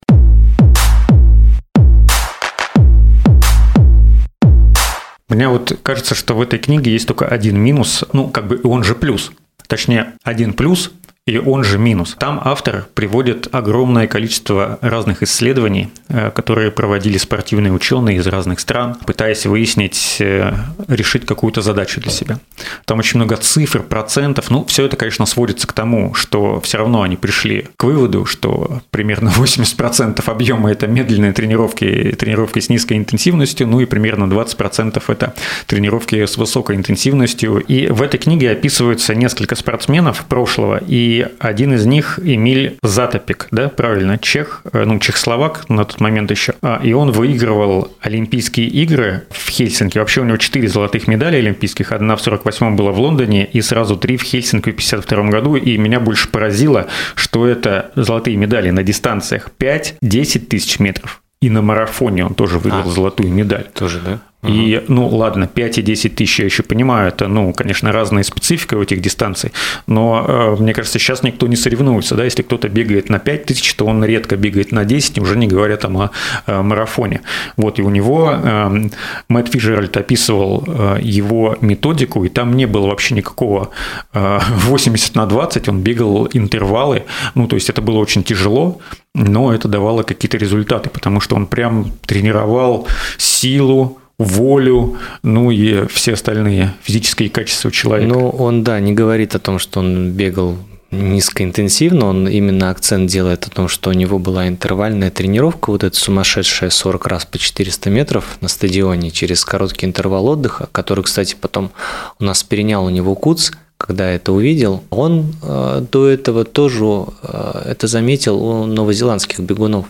Мне 5.29 5.49
вот 5.49 5.79
кажется, 5.83 6.15
что 6.15 6.35
в 6.35 6.41
этой 6.41 6.59
книге 6.59 6.93
есть 6.93 7.07
только 7.07 7.27
один 7.27 7.59
минус, 7.59 8.05
ну, 8.13 8.29
как 8.29 8.47
бы 8.47 8.61
он 8.65 8.83
же 8.83 8.95
плюс. 8.95 9.31
Точнее, 9.67 10.15
один 10.23 10.55
плюс 10.55 10.91
или 11.29 11.39
он 11.39 11.63
же 11.63 11.79
минус. 11.79 12.17
Там 12.19 12.41
автор 12.43 12.87
приводит 12.95 13.49
огромное 13.53 14.07
количество 14.07 14.79
разных 14.81 15.23
исследований, 15.23 15.91
э, 16.09 16.31
которые 16.31 16.71
проводили 16.71 17.19
спортивные 17.19 17.71
ученые 17.71 18.17
из 18.17 18.27
разных 18.27 18.61
стран, 18.61 18.97
пытаясь 19.07 19.45
выяснить, 19.45 20.17
э, 20.21 20.55
решить 20.89 21.27
какую-то 21.27 21.61
задачу 21.61 22.01
для 22.01 22.11
себя. 22.11 22.39
Там 22.87 23.01
очень 23.01 23.19
много 23.19 23.37
цифр, 23.37 23.83
процентов. 23.83 24.49
Ну, 24.51 24.65
все 24.65 24.87
это, 24.87 24.97
конечно, 24.97 25.27
сводится 25.27 25.67
к 25.67 25.75
тому, 25.75 26.15
что 26.15 26.63
все 26.63 26.79
равно 26.79 27.03
они 27.03 27.17
пришли 27.17 27.69
к 27.77 27.85
выводу, 27.85 28.25
что 28.25 28.81
примерно 28.91 29.29
80% 29.29 30.31
объема– 30.31 30.71
это 30.73 30.87
медленные 30.87 31.35
тренировки, 31.35 32.17
тренировки 32.19 32.61
с 32.61 32.71
низкой 32.71 32.97
интенсивностью, 32.97 33.67
ну 33.67 33.81
и 33.81 33.85
примерно 33.85 34.25
20%– 34.25 35.03
это 35.09 35.35
тренировки 35.67 36.25
с 36.25 36.39
высокой 36.39 36.77
интенсивностью. 36.77 37.59
И 37.59 37.89
в 37.89 38.01
этой 38.01 38.17
книге 38.17 38.53
описываются 38.53 39.15
несколько 39.15 39.57
спортсменов 39.57 40.25
прошлого 40.25 40.81
и 40.87 41.18
один 41.39 41.75
из 41.75 41.87
них 41.87 42.19
Эмиль 42.23 42.79
Затопик, 42.83 43.49
да, 43.51 43.69
правильно, 43.69 44.19
чех, 44.19 44.63
э, 44.73 44.85
ну, 44.85 44.99
чехословак 44.99 45.69
на 45.69 45.85
тот 45.85 46.01
момент 46.01 46.31
еще. 46.31 46.55
А, 46.63 46.81
и 46.83 46.93
он 46.93 47.13
выигрывал 47.13 47.93
Олимпийские 48.01 48.67
игры 48.69 49.25
в 49.31 49.51
Хельсинки. 49.51 49.99
Вообще 49.99 50.21
у 50.21 50.25
него 50.25 50.37
четыре 50.37 50.69
золотых 50.69 51.09
медали 51.09 51.37
олимпийских. 51.37 51.93
Одна 51.93 52.17
в 52.17 52.27
48-м 52.27 52.77
была 52.77 52.93
в 52.93 53.01
Лондоне 53.01 53.47
и 53.47 53.61
сразу 53.61 53.97
три 53.97 54.17
в 54.17 54.23
Хельсинки 54.23 54.71
в 54.71 54.77
52 54.77 55.25
году. 55.31 55.57
И 55.57 55.77
меня 55.77 56.01
больше 56.01 56.29
поразило, 56.29 56.87
что 57.15 57.47
это 57.47 57.91
золотые 57.95 58.37
медали 58.37 58.71
на 58.71 58.83
дистанциях 58.83 59.51
5-10 59.59 60.47
тысяч 60.47 60.79
метров. 60.79 61.23
И 61.41 61.51
на 61.51 61.63
марафоне 61.63 62.27
он 62.27 62.35
тоже 62.35 62.59
выиграл 62.59 62.89
а, 62.89 62.93
золотую 62.93 63.33
медаль. 63.33 63.67
Тоже, 63.73 64.01
да? 64.01 64.19
И, 64.45 64.85
ну, 64.87 65.09
ладно, 65.09 65.49
5 65.49 65.79
и 65.79 65.83
10 65.83 66.15
тысяч 66.15 66.39
я 66.39 66.45
еще 66.45 66.63
понимаю, 66.63 67.09
это, 67.09 67.27
ну, 67.27 67.53
конечно, 67.53 67.91
разная 67.91 68.23
специфика 68.23 68.77
у 68.77 68.83
этих 68.83 69.01
дистанций, 69.01 69.51
но, 69.89 70.25
э, 70.27 70.63
мне 70.63 70.73
кажется, 70.73 71.01
сейчас 71.01 71.25
никто 71.25 71.49
не 71.49 71.57
соревнуется, 71.57 72.15
да, 72.15 72.23
если 72.23 72.43
кто-то 72.43 72.69
бегает 72.69 73.11
на 73.11 73.19
5 73.19 73.47
тысяч, 73.47 73.75
то 73.75 73.85
он 73.87 74.05
редко 74.05 74.37
бегает 74.37 74.71
на 74.71 74.85
10, 74.85 75.19
уже 75.19 75.37
не 75.37 75.49
говоря 75.49 75.77
там 75.77 75.97
о, 75.99 76.11
о 76.47 76.63
марафоне. 76.63 77.23
Вот, 77.57 77.81
и 77.81 77.83
у 77.83 77.91
него 77.91 78.31
э, 78.33 78.89
Мэтт 79.29 79.53
Фиджеральд 79.53 79.97
описывал 79.97 80.63
э, 80.69 80.99
его 81.03 81.57
методику, 81.61 82.25
и 82.25 82.29
там 82.29 82.57
не 82.57 82.67
было 82.67 82.87
вообще 82.87 83.17
никакого 83.17 83.71
э, 84.15 84.39
80 84.51 85.17
на 85.17 85.27
20, 85.27 85.69
он 85.69 85.81
бегал 85.81 86.29
интервалы, 86.33 87.07
ну, 87.35 87.49
то 87.49 87.57
есть 87.57 87.71
это 87.71 87.83
было 87.83 87.99
очень 87.99 88.23
тяжело, 88.23 88.81
но 89.17 89.53
это 89.53 89.67
давало 89.67 90.05
какие-то 90.05 90.37
результаты, 90.37 90.91
потому 90.91 91.21
что 91.21 91.35
он 91.35 91.49
прям 91.49 91.91
тренировал 92.07 92.87
силу, 93.17 93.99
волю, 94.19 94.97
ну 95.23 95.51
и 95.51 95.87
все 95.87 96.15
остальные 96.15 96.75
физические 96.83 97.31
качества 97.31 97.71
человека. 97.71 98.13
Ну, 98.13 98.29
он, 98.31 98.65
да, 98.65 98.81
не 98.81 98.93
говорит 98.93 99.35
о 99.35 99.39
том, 99.39 99.59
что 99.59 99.81
он 99.81 100.11
бегал 100.11 100.57
низкоинтенсивно, 100.91 102.07
он 102.07 102.29
именно 102.29 102.71
акцент 102.71 103.11
делает 103.11 103.47
о 103.47 103.51
том, 103.51 103.69
что 103.69 103.91
у 103.91 103.93
него 103.93 104.19
была 104.19 104.49
интервальная 104.49 105.11
тренировка, 105.11 105.71
вот 105.71 105.85
эта 105.85 105.97
сумасшедшая 105.97 106.71
40 106.71 107.07
раз 107.07 107.27
по 107.27 107.39
400 107.39 107.91
метров 107.91 108.39
на 108.41 108.49
стадионе 108.49 109.11
через 109.11 109.45
короткий 109.45 109.87
интервал 109.87 110.27
отдыха, 110.27 110.69
который, 110.73 111.05
кстати, 111.05 111.37
потом 111.39 111.71
у 112.19 112.25
нас 112.25 112.43
перенял 112.43 112.85
у 112.87 112.91
него 112.91 113.15
Куц, 113.15 113.51
когда 113.77 114.11
это 114.11 114.33
увидел, 114.33 114.83
он 114.91 115.35
э, 115.43 115.85
до 115.93 116.09
этого 116.09 116.45
тоже 116.45 116.85
э, 117.23 117.63
это 117.67 117.87
заметил 117.87 118.43
у 118.43 118.67
новозеландских 118.67 119.39
бегунов. 119.41 119.87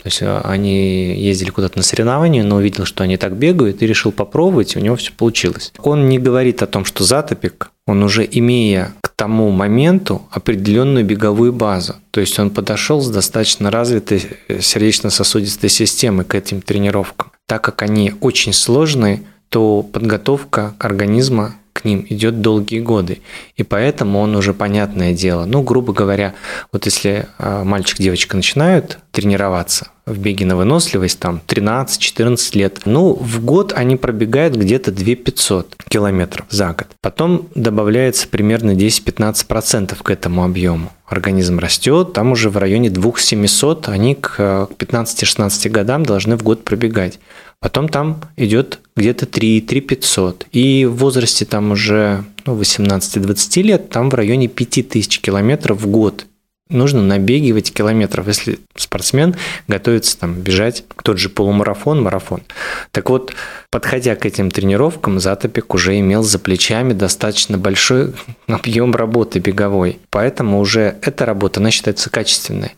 То 0.00 0.06
есть 0.06 0.22
а, 0.22 0.40
они 0.44 1.14
ездили 1.16 1.50
куда-то 1.50 1.78
на 1.78 1.82
соревнования, 1.82 2.44
но 2.44 2.56
увидел, 2.56 2.84
что 2.84 3.02
они 3.02 3.16
так 3.16 3.36
бегают, 3.36 3.82
и 3.82 3.86
решил 3.86 4.12
попробовать, 4.12 4.74
и 4.74 4.78
у 4.78 4.82
него 4.82 4.96
все 4.96 5.12
получилось. 5.12 5.72
Он 5.78 6.08
не 6.08 6.18
говорит 6.18 6.62
о 6.62 6.68
том, 6.68 6.84
что 6.84 7.02
затопик, 7.04 7.70
он 7.86 8.02
уже 8.02 8.26
имея 8.30 8.94
к 9.02 9.10
тому 9.16 9.50
моменту 9.50 10.22
определенную 10.30 11.04
беговую 11.04 11.52
базу. 11.52 11.96
То 12.12 12.20
есть 12.20 12.38
он 12.38 12.50
подошел 12.50 13.00
с 13.00 13.10
достаточно 13.10 13.70
развитой 13.70 14.24
э, 14.46 14.60
сердечно-сосудистой 14.60 15.70
системой 15.70 16.24
к 16.24 16.34
этим 16.34 16.62
тренировкам. 16.62 17.32
Так 17.46 17.62
как 17.62 17.82
они 17.82 18.14
очень 18.20 18.52
сложные, 18.52 19.22
то 19.48 19.82
подготовка 19.82 20.74
организма 20.78 21.56
к 21.78 21.84
ним 21.84 22.04
идет 22.08 22.40
долгие 22.40 22.80
годы. 22.80 23.20
И 23.56 23.62
поэтому 23.62 24.20
он 24.20 24.34
уже 24.34 24.52
понятное 24.52 25.12
дело. 25.12 25.44
Ну, 25.44 25.62
грубо 25.62 25.92
говоря, 25.92 26.34
вот 26.72 26.86
если 26.86 27.26
а, 27.38 27.64
мальчик, 27.64 27.98
девочка 27.98 28.36
начинают 28.36 28.98
тренироваться 29.12 29.88
в 30.06 30.18
беге 30.18 30.46
на 30.46 30.56
выносливость, 30.56 31.20
там 31.20 31.40
13-14 31.46 32.58
лет, 32.58 32.80
ну, 32.84 33.14
в 33.14 33.44
год 33.44 33.72
они 33.76 33.96
пробегают 33.96 34.56
где-то 34.56 34.90
2 34.90 35.14
500 35.16 35.76
километров 35.88 36.46
за 36.50 36.68
год. 36.68 36.88
Потом 37.00 37.48
добавляется 37.54 38.26
примерно 38.26 38.72
10-15% 38.72 39.96
к 40.02 40.10
этому 40.10 40.44
объему. 40.44 40.90
Организм 41.06 41.58
растет, 41.58 42.12
там 42.12 42.32
уже 42.32 42.50
в 42.50 42.56
районе 42.56 42.90
2 42.90 43.12
700 43.18 43.88
они 43.88 44.14
к 44.14 44.68
15-16 44.78 45.68
годам 45.68 46.04
должны 46.04 46.36
в 46.36 46.42
год 46.42 46.64
пробегать. 46.64 47.18
Потом 47.60 47.88
там 47.88 48.20
идет 48.36 48.78
где-то 48.98 49.26
3, 49.26 49.62
3 49.62 49.80
500. 49.80 50.46
И 50.52 50.84
в 50.84 50.96
возрасте 50.96 51.44
там 51.44 51.70
уже 51.70 52.24
ну, 52.44 52.60
18-20 52.60 53.62
лет, 53.62 53.88
там 53.90 54.10
в 54.10 54.14
районе 54.14 54.48
5000 54.48 55.20
километров 55.20 55.80
в 55.80 55.86
год 55.86 56.26
нужно 56.70 57.02
набегивать 57.02 57.72
километров, 57.72 58.26
если 58.26 58.58
спортсмен 58.76 59.36
готовится 59.66 60.18
там 60.18 60.34
бежать 60.34 60.84
тот 61.02 61.18
же 61.18 61.28
полумарафон, 61.28 62.02
марафон. 62.02 62.42
Так 62.90 63.10
вот, 63.10 63.34
подходя 63.70 64.14
к 64.16 64.26
этим 64.26 64.50
тренировкам, 64.50 65.20
Затопик 65.20 65.74
уже 65.74 65.98
имел 65.98 66.22
за 66.22 66.38
плечами 66.38 66.92
достаточно 66.92 67.58
большой 67.58 68.14
объем 68.46 68.94
работы 68.94 69.38
беговой. 69.38 69.98
Поэтому 70.10 70.60
уже 70.60 70.96
эта 71.02 71.24
работа, 71.24 71.60
она 71.60 71.70
считается 71.70 72.10
качественной. 72.10 72.74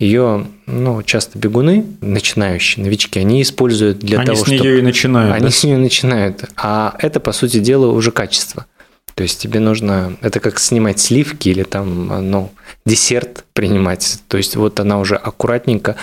Ее, 0.00 0.46
ну, 0.66 1.02
часто 1.02 1.38
бегуны, 1.38 1.84
начинающие, 2.00 2.82
новички, 2.82 3.20
они 3.20 3.42
используют 3.42 3.98
для 3.98 4.18
они 4.18 4.26
того, 4.26 4.38
чтобы... 4.38 4.50
Они 4.52 4.58
с 4.58 4.62
нее 4.62 4.78
и 4.78 4.82
начинают. 4.82 5.34
Они 5.34 5.44
да? 5.44 5.50
с 5.50 5.62
нее 5.62 5.76
начинают. 5.76 6.44
А 6.56 6.96
это, 6.98 7.20
по 7.20 7.32
сути 7.32 7.60
дела, 7.60 7.86
уже 7.86 8.10
качество. 8.10 8.64
То 9.14 9.22
есть 9.22 9.38
тебе 9.38 9.60
нужно, 9.60 10.16
это 10.22 10.40
как 10.40 10.58
снимать 10.58 10.98
сливки 10.98 11.50
или 11.50 11.64
там, 11.64 12.30
ну, 12.30 12.50
десерт 12.86 13.44
принимать. 13.52 14.20
То 14.28 14.38
есть 14.38 14.56
вот 14.56 14.80
она 14.80 14.98
уже 14.98 15.16
аккуратненько 15.16 15.96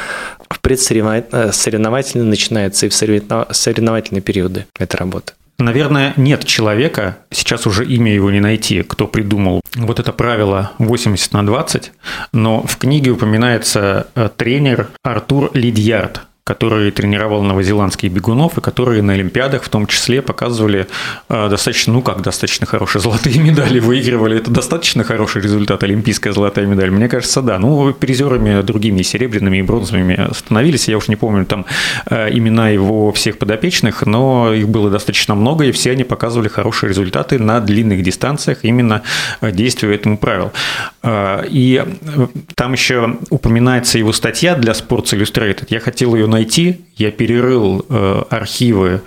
в 0.47 0.59
предсоревновательно 0.61 2.23
начинается 2.23 2.85
и 2.85 2.89
в 2.89 2.93
соревновательные 2.93 4.21
периоды 4.21 4.67
эта 4.77 4.97
работа. 4.97 5.33
Наверное, 5.59 6.13
нет 6.17 6.45
человека, 6.45 7.17
сейчас 7.31 7.65
уже 7.65 7.83
имя 7.83 8.13
его 8.13 8.29
не 8.29 8.39
найти, 8.39 8.83
кто 8.83 9.07
придумал 9.07 9.61
вот 9.75 9.99
это 9.99 10.13
правило 10.13 10.71
80 10.77 11.33
на 11.33 11.43
20, 11.43 11.93
но 12.31 12.61
в 12.61 12.77
книге 12.77 13.11
упоминается 13.11 14.07
э, 14.13 14.29
тренер 14.35 14.89
Артур 15.03 15.49
Лидьярд, 15.55 16.26
который 16.47 16.91
тренировал 16.91 17.43
новозеландских 17.43 18.09
бегунов, 18.09 18.57
и 18.57 18.61
которые 18.61 19.01
на 19.01 19.11
Олимпиадах 19.11 19.63
в 19.63 19.69
том 19.69 19.85
числе 19.85 20.21
показывали 20.21 20.87
э, 21.27 21.49
достаточно, 21.49 21.91
ну 21.91 22.01
как 22.01 22.21
достаточно 22.21 22.65
хорошие 22.65 23.01
золотые 23.01 23.37
медали, 23.41 23.79
выигрывали. 23.79 24.37
Это 24.37 24.49
достаточно 24.49 25.03
хороший 25.03 25.41
результат, 25.41 25.83
олимпийская 25.83 26.31
золотая 26.31 26.65
медаль? 26.65 26.89
Мне 26.89 27.09
кажется, 27.09 27.41
да. 27.41 27.59
Ну, 27.59 27.93
призерами 27.93 28.61
другими, 28.61 29.01
серебряными 29.01 29.57
и 29.57 29.61
бронзовыми 29.61 30.29
становились. 30.33 30.87
Я 30.87 30.97
уж 30.97 31.09
не 31.09 31.17
помню 31.17 31.45
там 31.45 31.65
э, 32.09 32.29
имена 32.31 32.69
его 32.69 33.11
всех 33.11 33.39
подопечных, 33.39 34.05
но 34.05 34.53
их 34.53 34.69
было 34.69 34.89
достаточно 34.89 35.35
много, 35.35 35.65
и 35.65 35.73
все 35.73 35.91
они 35.91 36.05
показывали 36.05 36.47
хорошие 36.47 36.87
результаты 36.87 37.39
на 37.39 37.59
длинных 37.59 38.03
дистанциях, 38.03 38.59
именно 38.61 39.01
э, 39.41 39.51
действуя 39.51 39.95
этому 39.95 40.17
правилу. 40.17 40.53
И 41.49 41.83
там 42.55 42.73
еще 42.73 43.17
упоминается 43.29 43.97
его 43.97 44.13
статья 44.13 44.55
для 44.55 44.73
Sports 44.73 45.13
Illustrated. 45.13 45.67
Я 45.69 45.79
хотел 45.79 46.15
ее 46.15 46.27
найти, 46.37 46.81
я 46.97 47.11
перерыл 47.11 47.85
э, 47.89 48.23
архивы 48.29 49.01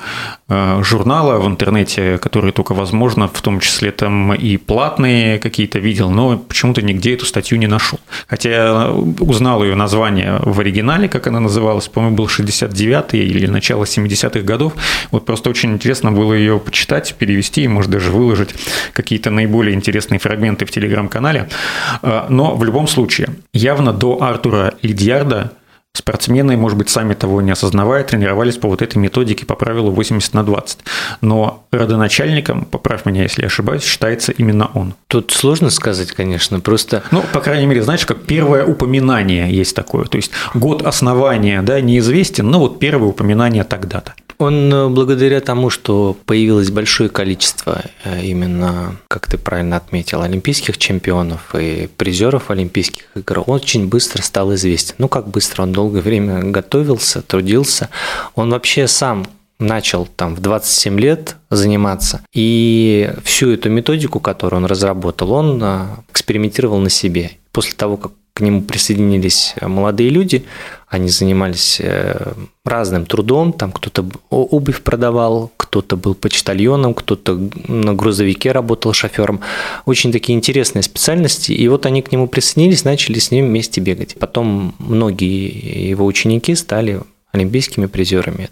э, 0.49 0.83
журнала 0.83 1.39
в 1.39 1.47
интернете, 1.47 2.19
которые 2.19 2.53
только 2.53 2.75
возможно, 2.75 3.27
в 3.29 3.41
том 3.43 3.61
числе 3.61 3.91
там 3.91 4.33
и 4.33 4.57
платные 4.57 5.39
какие-то 5.39 5.79
видел, 5.81 6.11
но 6.11 6.39
почему-то 6.39 6.83
нигде 6.83 7.15
эту 7.15 7.27
статью 7.27 7.59
не 7.59 7.67
нашел. 7.69 7.99
Хотя 8.29 8.51
я 8.51 8.91
узнал 9.21 9.65
ее 9.65 9.75
название 9.75 10.39
в 10.43 10.61
оригинале, 10.61 11.09
как 11.09 11.27
она 11.27 11.41
называлась, 11.41 11.89
по-моему, 11.89 12.17
был 12.17 12.27
69-й 12.27 13.19
или 13.19 13.47
начало 13.47 13.85
70-х 13.85 14.41
годов. 14.41 14.73
Вот 15.11 15.25
просто 15.25 15.51
очень 15.51 15.73
интересно 15.73 16.13
было 16.13 16.35
ее 16.35 16.59
почитать, 16.59 17.15
перевести 17.19 17.63
и, 17.63 17.69
может, 17.69 17.91
даже 17.91 18.11
выложить 18.11 18.55
какие-то 18.93 19.31
наиболее 19.31 19.75
интересные 19.75 20.19
фрагменты 20.19 20.65
в 20.65 20.71
телеграм-канале. 20.71 21.49
Э, 22.03 22.27
но 22.29 22.57
в 22.57 22.65
любом 22.65 22.89
случае, 22.89 23.29
явно 23.53 23.93
до 23.93 24.23
Артура 24.23 24.75
Лидьярда 24.83 25.53
Спортсмены, 25.93 26.57
может 26.57 26.79
быть, 26.79 26.89
сами 26.89 27.15
того 27.15 27.43
не 27.43 27.51
осознавая, 27.51 28.05
тренировались 28.05 28.57
по 28.57 28.69
вот 28.69 28.81
этой 28.81 28.99
методике 28.99 29.45
по 29.45 29.57
правилу 29.57 29.91
80 29.91 30.35
на 30.35 30.45
20. 30.45 30.79
Но 31.21 31.67
родоначальником, 31.73 32.65
поправь 32.65 33.05
меня, 33.07 33.23
если 33.23 33.43
я 33.43 33.49
ошибаюсь, 33.49 33.83
считается 33.83 34.31
именно 34.31 34.71
он. 34.75 34.95
Тут 35.09 35.33
сложно 35.33 35.69
сказать, 35.69 36.13
конечно, 36.13 36.61
просто... 36.61 37.03
Ну, 37.11 37.25
по 37.33 37.41
крайней 37.41 37.67
мере, 37.67 37.83
знаешь, 37.83 38.07
как 38.07 38.23
первое 38.23 38.65
упоминание 38.65 39.53
есть 39.53 39.75
такое. 39.75 40.05
То 40.05 40.17
есть 40.17 40.31
год 40.55 40.83
основания 40.83 41.61
да, 41.63 41.81
неизвестен, 41.81 42.49
но 42.49 42.61
вот 42.61 42.79
первое 42.79 43.09
упоминание 43.09 43.65
тогда-то. 43.65 44.15
Он 44.41 44.73
э, 44.73 44.89
благодаря 44.89 45.43
тому, 45.43 45.69
что 45.69 46.17
появилось 46.25 46.71
большое 46.71 47.11
количество 47.11 47.83
э, 48.05 48.25
именно, 48.25 48.97
как 49.07 49.27
ты 49.27 49.37
правильно 49.37 49.77
отметил, 49.77 50.23
олимпийских 50.23 50.79
чемпионов 50.79 51.55
и 51.55 51.91
призеров 51.99 52.51
Олимпийских 52.51 53.05
игр, 53.15 53.45
очень 53.47 53.87
быстро 53.87 54.23
стал 54.23 54.55
известен. 54.55 54.95
Ну, 54.97 55.09
как 55.09 55.29
быстро, 55.29 55.65
он 55.65 55.73
долгое 55.73 56.01
время 56.01 56.43
готовился, 56.43 57.21
трудился. 57.21 57.91
Он 58.35 58.51
вообще 58.51 58.89
сам 58.89 59.27
начал 59.59 60.07
там 60.07 60.35
в 60.35 60.41
27 60.41 60.99
лет 60.99 61.37
заниматься. 61.51 62.23
И 62.33 63.13
всю 63.23 63.51
эту 63.51 63.69
методику, 63.69 64.21
которую 64.21 64.63
он 64.63 64.67
разработал, 64.67 65.33
он 65.33 65.61
э, 65.63 65.87
экспериментировал 66.09 66.79
на 66.79 66.89
себе. 66.89 67.33
После 67.53 67.75
того, 67.75 67.99
как 67.99 68.13
к 68.41 68.43
нему 68.43 68.63
присоединились 68.63 69.55
молодые 69.61 70.09
люди, 70.09 70.45
они 70.89 71.09
занимались 71.11 71.79
э, 71.79 72.33
разным 72.65 73.05
трудом, 73.05 73.53
там 73.53 73.71
кто-то 73.71 74.07
обувь 74.31 74.81
продавал, 74.81 75.53
кто-то 75.59 75.97
был 75.97 76.15
почтальоном, 76.15 76.95
кто-то 76.95 77.39
на 77.69 77.95
грузовике 77.95 78.51
работал 78.53 78.95
шофером. 78.95 79.41
Очень 79.85 80.11
такие 80.11 80.37
интересные 80.37 80.83
специальности, 80.83 81.53
и 81.53 81.69
вот 81.69 81.85
они 81.85 82.01
к 82.01 82.11
нему 82.11 82.29
присоединились, 82.29 82.85
начали 82.85 83.19
с 83.19 83.31
ним 83.31 83.47
вместе 83.47 83.83
бегать. 83.83 84.17
Потом 84.19 84.75
многие 84.79 85.89
его 85.91 86.07
ученики 86.07 86.55
стали 86.55 87.01
олимпийскими 87.33 87.87
призерами 87.87 88.49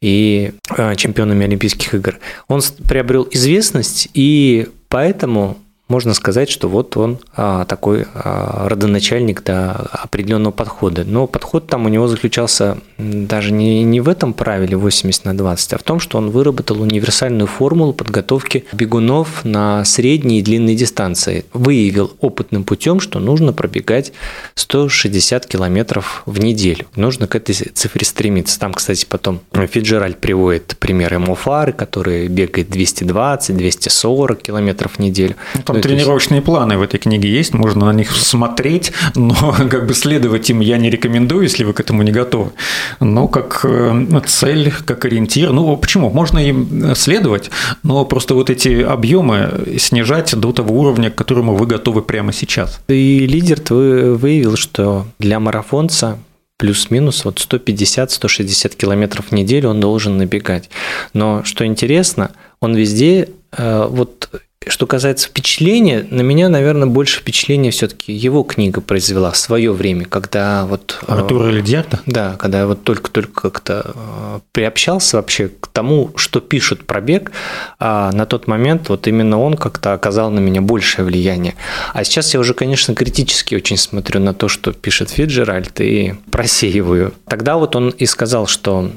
и 0.00 0.52
э, 0.74 0.96
чемпионами 0.96 1.44
Олимпийских 1.44 1.94
игр. 1.94 2.18
Он 2.48 2.62
приобрел 2.88 3.28
известность, 3.30 4.08
и 4.14 4.68
поэтому 4.88 5.58
можно 5.88 6.12
сказать, 6.12 6.50
что 6.50 6.68
вот 6.68 6.96
он 6.98 7.18
а, 7.34 7.64
такой 7.64 8.06
а, 8.14 8.68
родоначальник 8.68 9.42
да, 9.42 9.72
определенного 9.72 10.52
подхода. 10.52 11.04
Но 11.04 11.26
подход 11.26 11.66
там 11.66 11.86
у 11.86 11.88
него 11.88 12.08
заключался 12.08 12.78
даже 12.98 13.52
не, 13.52 13.82
не 13.84 14.00
в 14.00 14.08
этом 14.08 14.34
правиле 14.34 14.76
80 14.76 15.24
на 15.24 15.36
20, 15.36 15.72
а 15.72 15.78
в 15.78 15.82
том, 15.82 15.98
что 15.98 16.18
он 16.18 16.30
выработал 16.30 16.82
универсальную 16.82 17.46
формулу 17.46 17.94
подготовки 17.94 18.66
бегунов 18.72 19.44
на 19.44 19.84
средние 19.86 20.40
и 20.40 20.42
длинные 20.42 20.76
дистанции. 20.76 21.46
Выявил 21.54 22.12
опытным 22.20 22.64
путем, 22.64 23.00
что 23.00 23.18
нужно 23.18 23.54
пробегать 23.54 24.12
160 24.56 25.46
километров 25.46 26.22
в 26.26 26.38
неделю. 26.38 26.86
Нужно 26.96 27.26
к 27.26 27.34
этой 27.34 27.54
цифре 27.54 28.04
стремиться. 28.04 28.60
Там, 28.60 28.74
кстати, 28.74 29.06
потом 29.08 29.40
Фиджеральд 29.52 30.18
приводит 30.18 30.76
примеры 30.78 31.18
Мофары, 31.18 31.72
который 31.72 32.28
бегает 32.28 32.68
220-240 32.68 34.42
километров 34.42 34.92
в 34.96 34.98
неделю. 34.98 35.36
Ну, 35.54 35.62
там 35.62 35.77
тренировочные 35.82 36.42
планы 36.42 36.78
в 36.78 36.82
этой 36.82 36.98
книге 36.98 37.30
есть, 37.30 37.54
можно 37.54 37.86
на 37.86 37.92
них 37.92 38.12
смотреть, 38.12 38.92
но 39.14 39.34
как 39.70 39.86
бы 39.86 39.94
следовать 39.94 40.50
им 40.50 40.60
я 40.60 40.78
не 40.78 40.90
рекомендую, 40.90 41.42
если 41.42 41.64
вы 41.64 41.72
к 41.72 41.80
этому 41.80 42.02
не 42.02 42.12
готовы. 42.12 42.52
Но 43.00 43.28
как 43.28 43.60
э, 43.64 44.20
цель, 44.26 44.72
как 44.84 45.04
ориентир, 45.04 45.52
ну 45.52 45.76
почему? 45.76 46.10
Можно 46.10 46.38
им 46.38 46.94
следовать, 46.94 47.50
но 47.82 48.04
просто 48.04 48.34
вот 48.34 48.50
эти 48.50 48.82
объемы 48.82 49.76
снижать 49.78 50.34
до 50.36 50.52
того 50.52 50.78
уровня, 50.80 51.10
к 51.10 51.14
которому 51.14 51.54
вы 51.54 51.66
готовы 51.66 52.02
прямо 52.02 52.32
сейчас. 52.32 52.80
И 52.88 53.26
лидер 53.26 53.60
твой 53.60 54.16
выявил, 54.16 54.56
что 54.56 55.06
для 55.18 55.40
марафонца 55.40 56.18
плюс-минус 56.58 57.24
вот 57.24 57.38
150-160 57.38 58.76
километров 58.76 59.26
в 59.26 59.32
неделю 59.32 59.70
он 59.70 59.80
должен 59.80 60.18
набегать. 60.18 60.68
Но 61.14 61.44
что 61.44 61.64
интересно, 61.64 62.32
он 62.60 62.74
везде 62.74 63.28
э, 63.52 63.86
вот 63.88 64.28
что 64.66 64.86
касается 64.86 65.28
впечатления, 65.28 66.06
на 66.10 66.22
меня, 66.22 66.48
наверное, 66.48 66.88
больше 66.88 67.20
впечатления 67.20 67.70
все-таки 67.70 68.12
его 68.12 68.42
книга 68.42 68.80
произвела 68.80 69.30
в 69.30 69.36
свое 69.36 69.72
время, 69.72 70.04
когда 70.04 70.66
вот... 70.66 70.98
Э, 71.06 71.12
Артура 71.12 71.48
Лидьярда? 71.48 72.00
Да, 72.06 72.36
когда 72.38 72.60
я 72.60 72.66
вот 72.66 72.82
только-только 72.82 73.50
как-то 73.50 73.92
э, 73.94 74.40
приобщался 74.52 75.16
вообще 75.16 75.48
к 75.48 75.68
тому, 75.68 76.10
что 76.16 76.40
пишут 76.40 76.84
про 76.86 77.00
бег, 77.00 77.30
а 77.78 78.10
на 78.12 78.26
тот 78.26 78.48
момент 78.48 78.88
вот 78.88 79.06
именно 79.06 79.38
он 79.40 79.54
как-то 79.54 79.94
оказал 79.94 80.30
на 80.30 80.40
меня 80.40 80.60
большее 80.60 81.04
влияние. 81.04 81.54
А 81.94 82.02
сейчас 82.02 82.34
я 82.34 82.40
уже, 82.40 82.52
конечно, 82.52 82.94
критически 82.94 83.54
очень 83.54 83.76
смотрю 83.76 84.20
на 84.20 84.34
то, 84.34 84.48
что 84.48 84.72
пишет 84.72 85.10
Фиджеральд 85.10 85.80
и 85.80 86.14
просеиваю. 86.32 87.14
Тогда 87.28 87.56
вот 87.56 87.76
он 87.76 87.90
и 87.90 88.06
сказал, 88.06 88.48
что 88.48 88.90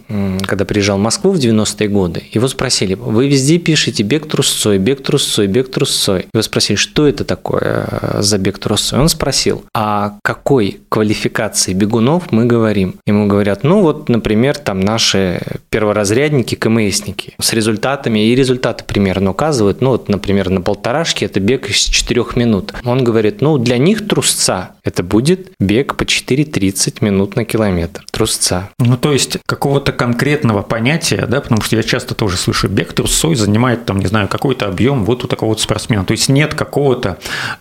когда 0.47 0.65
приезжал 0.65 0.97
в 0.97 1.01
Москву 1.01 1.31
в 1.31 1.37
90-е 1.37 1.87
годы, 1.87 2.23
его 2.31 2.47
спросили, 2.47 2.95
вы 2.95 3.27
везде 3.27 3.59
пишете 3.59 4.01
бег 4.03 4.27
трусцой, 4.27 4.79
бег 4.79 5.03
трусцой, 5.03 5.47
бег 5.51 5.69
трусцой. 5.71 6.27
Его 6.33 6.41
спросили, 6.41 6.77
что 6.77 7.07
это 7.07 7.23
такое 7.23 7.87
э, 7.89 8.21
за 8.21 8.37
бег 8.37 8.57
трусцой? 8.57 8.99
Он 8.99 9.09
спросил, 9.09 9.63
а 9.73 10.17
какой 10.23 10.81
квалификации 10.89 11.73
бегунов 11.73 12.31
мы 12.31 12.45
говорим? 12.45 12.95
Ему 13.05 13.27
говорят, 13.27 13.63
ну 13.63 13.81
вот, 13.81 14.09
например, 14.09 14.57
там 14.57 14.79
наши 14.79 15.41
перворазрядники, 15.69 16.55
КМСники 16.55 17.33
с 17.39 17.53
результатами, 17.53 18.27
и 18.27 18.35
результаты 18.35 18.83
примерно 18.85 19.31
указывают, 19.31 19.81
ну 19.81 19.91
вот, 19.91 20.09
например, 20.09 20.49
на 20.49 20.61
полторашке 20.61 21.25
это 21.25 21.39
бег 21.39 21.69
из 21.69 21.77
4 21.77 22.25
минут. 22.35 22.73
Он 22.83 23.03
говорит, 23.03 23.41
ну 23.41 23.57
для 23.57 23.77
них 23.77 24.07
трусца 24.07 24.71
это 24.83 25.03
будет 25.03 25.51
бег 25.59 25.95
по 25.95 26.03
4-30 26.03 26.97
минут 27.01 27.35
на 27.35 27.45
километр. 27.45 28.05
Трусца. 28.11 28.69
Ну 28.79 28.97
то 28.97 29.11
есть 29.11 29.37
какого-то 29.45 29.91
конкретного 29.91 30.61
понятия, 30.61 31.25
да, 31.27 31.41
потому 31.41 31.61
что 31.61 31.75
я 31.75 31.83
часто 31.83 32.15
тоже 32.15 32.37
слышу, 32.37 32.67
бег 32.67 32.93
трусцой 32.93 33.35
занимает 33.35 33.85
там, 33.85 33.99
не 33.99 34.07
знаю, 34.07 34.27
какой-то 34.27 34.67
объем 34.67 35.05
вот 35.05 35.23
у 35.23 35.27
такого 35.27 35.40
вот 35.45 35.59
спортсмена. 35.59 36.05
То 36.05 36.11
есть 36.11 36.29
нет 36.29 36.53
какого-то 36.53 37.17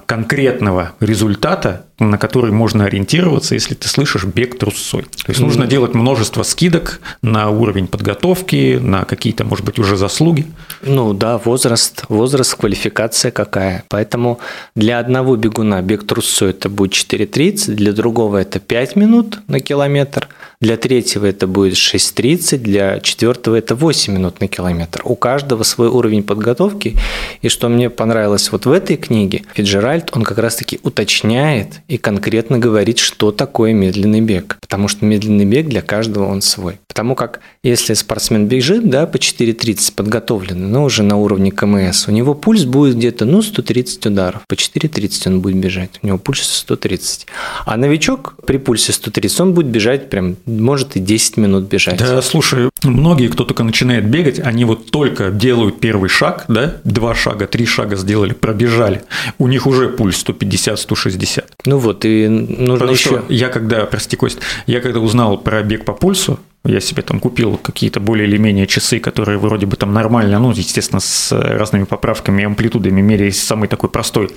конкретного 0.06 0.92
результата, 1.00 1.86
на 2.00 2.18
который 2.18 2.50
можно 2.50 2.86
ориентироваться, 2.86 3.54
если 3.54 3.74
ты 3.74 3.88
слышишь 3.88 4.24
бег 4.24 4.58
трусцой. 4.58 5.02
То 5.02 5.28
есть 5.28 5.40
нужно 5.40 5.66
делать 5.66 5.94
множество 5.94 6.42
скидок 6.42 7.00
на 7.22 7.50
уровень 7.50 7.86
подготовки, 7.86 8.78
на 8.80 9.04
какие-то, 9.04 9.44
может 9.44 9.64
быть, 9.64 9.78
уже 9.78 9.96
заслуги. 9.96 10.46
Ну 10.82 11.12
да, 11.12 11.38
возраст, 11.38 12.04
возраст, 12.08 12.54
квалификация 12.54 13.30
какая. 13.30 13.84
Поэтому 13.88 14.40
для 14.74 14.98
одного 14.98 15.36
бегуна 15.36 15.82
бег 15.82 16.06
трусцой 16.06 16.50
это 16.50 16.68
будет 16.68 16.92
4.30, 16.92 17.74
для 17.74 17.92
другого 17.92 18.38
это 18.38 18.58
5 18.58 18.96
минут 18.96 19.38
на 19.46 19.60
километр, 19.60 20.28
для 20.60 20.76
третьего 20.76 21.26
это 21.26 21.46
будет 21.46 21.74
6.30, 21.74 22.58
для 22.58 23.00
четвертого 23.00 23.56
это 23.56 23.74
8 23.74 24.14
минут 24.14 24.40
на 24.40 24.48
километр. 24.48 25.02
У 25.04 25.16
каждого 25.16 25.62
свой 25.62 25.88
уровень 25.88 26.22
подготовки. 26.22 26.96
И 27.42 27.48
что 27.48 27.68
мне 27.68 27.90
понравилось 27.90 28.50
вот 28.52 28.66
в 28.66 28.72
этой 28.72 28.96
книге, 28.96 29.42
Фиджеральд, 29.54 30.10
он 30.14 30.22
как 30.22 30.38
раз-таки 30.38 30.80
уточняет 30.82 31.80
и 31.90 31.98
конкретно 31.98 32.58
говорит, 32.58 32.98
что 32.98 33.32
такое 33.32 33.72
медленный 33.72 34.20
бег. 34.20 34.58
Потому 34.60 34.86
что 34.86 35.04
медленный 35.04 35.44
бег 35.44 35.66
для 35.66 35.82
каждого 35.82 36.26
он 36.26 36.40
свой. 36.40 36.78
Потому 37.00 37.14
как 37.14 37.40
если 37.62 37.94
спортсмен 37.94 38.46
бежит 38.46 38.90
да, 38.90 39.06
по 39.06 39.16
4.30 39.16 39.94
подготовленный, 39.94 40.68
но 40.68 40.84
уже 40.84 41.02
на 41.02 41.16
уровне 41.16 41.50
КМС, 41.50 42.08
у 42.08 42.10
него 42.10 42.34
пульс 42.34 42.64
будет 42.64 42.96
где-то 42.96 43.24
ну, 43.24 43.40
130 43.40 44.04
ударов. 44.04 44.42
По 44.46 44.52
4.30 44.52 45.28
он 45.28 45.40
будет 45.40 45.56
бежать, 45.56 45.98
у 46.02 46.06
него 46.06 46.18
пульс 46.18 46.42
130. 46.42 47.26
А 47.64 47.78
новичок 47.78 48.34
при 48.44 48.58
пульсе 48.58 48.92
130, 48.92 49.40
он 49.40 49.54
будет 49.54 49.68
бежать 49.68 50.10
прям, 50.10 50.36
может 50.44 50.96
и 50.96 51.00
10 51.00 51.38
минут 51.38 51.64
бежать. 51.68 51.98
Да, 51.98 52.20
слушай, 52.20 52.68
многие, 52.82 53.28
кто 53.28 53.44
только 53.44 53.62
начинает 53.62 54.04
бегать, 54.04 54.38
они 54.38 54.66
вот 54.66 54.90
только 54.90 55.30
делают 55.30 55.80
первый 55.80 56.10
шаг, 56.10 56.44
да, 56.48 56.76
два 56.84 57.14
шага, 57.14 57.46
три 57.46 57.64
шага 57.64 57.96
сделали, 57.96 58.34
пробежали, 58.34 59.04
у 59.38 59.48
них 59.48 59.66
уже 59.66 59.88
пульс 59.88 60.22
150-160. 60.22 61.46
Ну 61.64 61.78
вот, 61.78 62.04
и 62.04 62.28
нужно 62.28 62.74
Потому 62.74 62.92
еще... 62.92 63.22
я 63.30 63.48
когда, 63.48 63.86
прости, 63.86 64.16
Кость, 64.16 64.40
я 64.66 64.82
когда 64.82 65.00
узнал 65.00 65.38
про 65.38 65.62
бег 65.62 65.86
по 65.86 65.94
пульсу, 65.94 66.38
я 66.64 66.80
себе 66.80 67.02
там 67.02 67.20
купил 67.20 67.56
какие-то 67.56 68.00
более 68.00 68.28
или 68.28 68.36
менее 68.36 68.66
часы, 68.66 69.00
которые 69.00 69.38
вроде 69.38 69.66
бы 69.66 69.76
там 69.76 69.92
нормально, 69.92 70.38
ну, 70.38 70.50
естественно, 70.50 71.00
с 71.00 71.32
разными 71.32 71.84
поправками 71.84 72.44
амплитудами 72.44 73.00
меряясь 73.00 73.42
самый 73.42 73.68
такой 73.68 73.88
простой. 73.88 74.30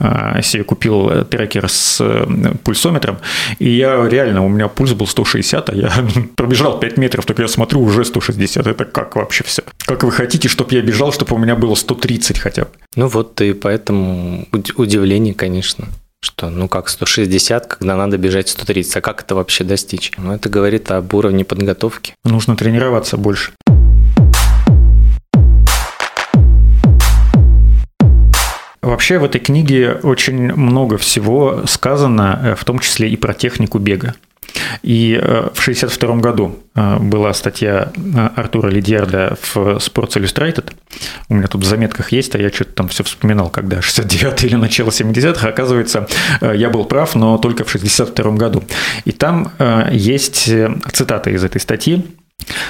Я 0.00 0.40
себе 0.42 0.64
купил 0.64 1.24
трекер 1.24 1.68
с 1.68 2.02
пульсометром, 2.64 3.18
и 3.58 3.70
я 3.70 4.08
реально, 4.08 4.44
у 4.44 4.48
меня 4.48 4.68
пульс 4.68 4.92
был 4.92 5.06
160, 5.06 5.70
а 5.70 5.74
я 5.74 5.92
пробежал 6.36 6.80
5 6.80 6.96
метров, 6.96 7.26
так 7.26 7.38
я 7.38 7.48
смотрю, 7.48 7.82
уже 7.82 8.04
160. 8.04 8.66
Это 8.66 8.84
как 8.84 9.16
вообще 9.16 9.44
все? 9.44 9.62
Как 9.84 10.02
вы 10.02 10.12
хотите, 10.12 10.48
чтобы 10.48 10.74
я 10.74 10.80
бежал, 10.80 11.12
чтобы 11.12 11.34
у 11.34 11.38
меня 11.38 11.56
было 11.56 11.74
130 11.74 12.38
хотя 12.38 12.62
бы? 12.62 12.68
Ну 12.96 13.08
вот 13.08 13.40
и 13.42 13.52
поэтому 13.52 14.48
удивление, 14.76 15.34
конечно 15.34 15.88
что 16.26 16.50
ну 16.50 16.68
как 16.68 16.88
160, 16.88 17.66
когда 17.66 17.96
надо 17.96 18.18
бежать 18.18 18.48
130, 18.48 18.96
а 18.96 19.00
как 19.00 19.22
это 19.22 19.36
вообще 19.36 19.62
достичь? 19.62 20.12
Ну 20.18 20.32
это 20.32 20.48
говорит 20.48 20.90
об 20.90 21.14
уровне 21.14 21.44
подготовки. 21.44 22.14
Нужно 22.24 22.56
тренироваться 22.56 23.16
больше. 23.16 23.52
Вообще 28.82 29.18
в 29.18 29.24
этой 29.24 29.40
книге 29.40 30.00
очень 30.02 30.52
много 30.52 30.96
всего 30.98 31.62
сказано, 31.66 32.40
э, 32.42 32.54
в 32.54 32.64
том 32.64 32.78
числе 32.78 33.08
и 33.08 33.16
про 33.16 33.34
технику 33.34 33.78
бега. 33.78 34.14
И 34.82 35.14
э, 35.14 35.50
в 35.52 35.60
1962 35.60 36.16
году 36.16 36.58
э, 36.74 36.98
была 36.98 37.32
статья 37.34 37.92
э, 37.94 38.28
Артура 38.36 38.68
Лидьярда 38.68 39.36
в 39.40 39.56
Sports 39.56 40.16
Illustrated. 40.16 40.72
У 41.28 41.34
меня 41.34 41.46
тут 41.46 41.62
в 41.62 41.66
заметках 41.66 42.12
есть, 42.12 42.34
а 42.34 42.38
я 42.38 42.50
что-то 42.50 42.72
там 42.72 42.88
все 42.88 43.04
вспоминал, 43.04 43.50
когда 43.50 43.82
69 43.82 44.44
или 44.44 44.56
начало 44.56 44.90
70-х. 44.90 45.48
Оказывается, 45.48 46.06
я 46.40 46.70
был 46.70 46.84
прав, 46.84 47.14
но 47.14 47.38
только 47.38 47.64
в 47.64 47.68
1962 47.68 48.32
году. 48.32 48.64
И 49.04 49.12
там 49.12 49.52
есть 49.90 50.50
цитата 50.92 51.30
из 51.30 51.44
этой 51.44 51.60
статьи. 51.60 52.04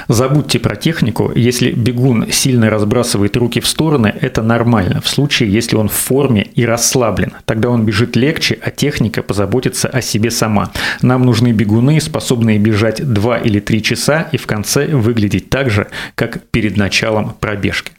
Забудьте 0.09 0.59
про 0.59 0.76
технику. 0.76 1.33
Если 1.35 1.72
бегун 1.72 2.31
сильно 2.31 2.70
разбрасывает 2.70 3.37
руки 3.37 3.61
в 3.61 3.66
стороны, 3.66 4.14
это 4.20 4.42
нормально. 4.42 5.00
В 5.00 5.09
случае, 5.09 5.52
если 5.52 5.76
он 5.76 5.88
в 5.88 5.92
форме 5.92 6.42
и 6.55 6.64
расслаблен, 6.64 7.33
тогда 7.44 7.70
он 7.70 7.85
бежит 7.85 8.14
легче, 8.16 8.59
а 8.62 8.70
техника 8.70 9.22
позаботится 9.22 9.88
о 9.88 10.00
себе 10.00 10.31
сама. 10.31 10.70
Нам 11.02 11.24
нужны 11.24 11.52
бегуны, 11.52 12.00
способные 12.00 12.59
бежать 12.59 13.05
2 13.05 13.38
или 13.38 13.59
3 13.59 13.83
часа 13.83 14.29
и 14.33 14.37
в 14.37 14.46
конце 14.46 14.87
выглядеть 14.87 15.50
так 15.50 15.70
же, 15.70 15.88
как 16.14 16.42
перед 16.50 16.76
началом 16.76 17.35
пробежки. 17.40 17.92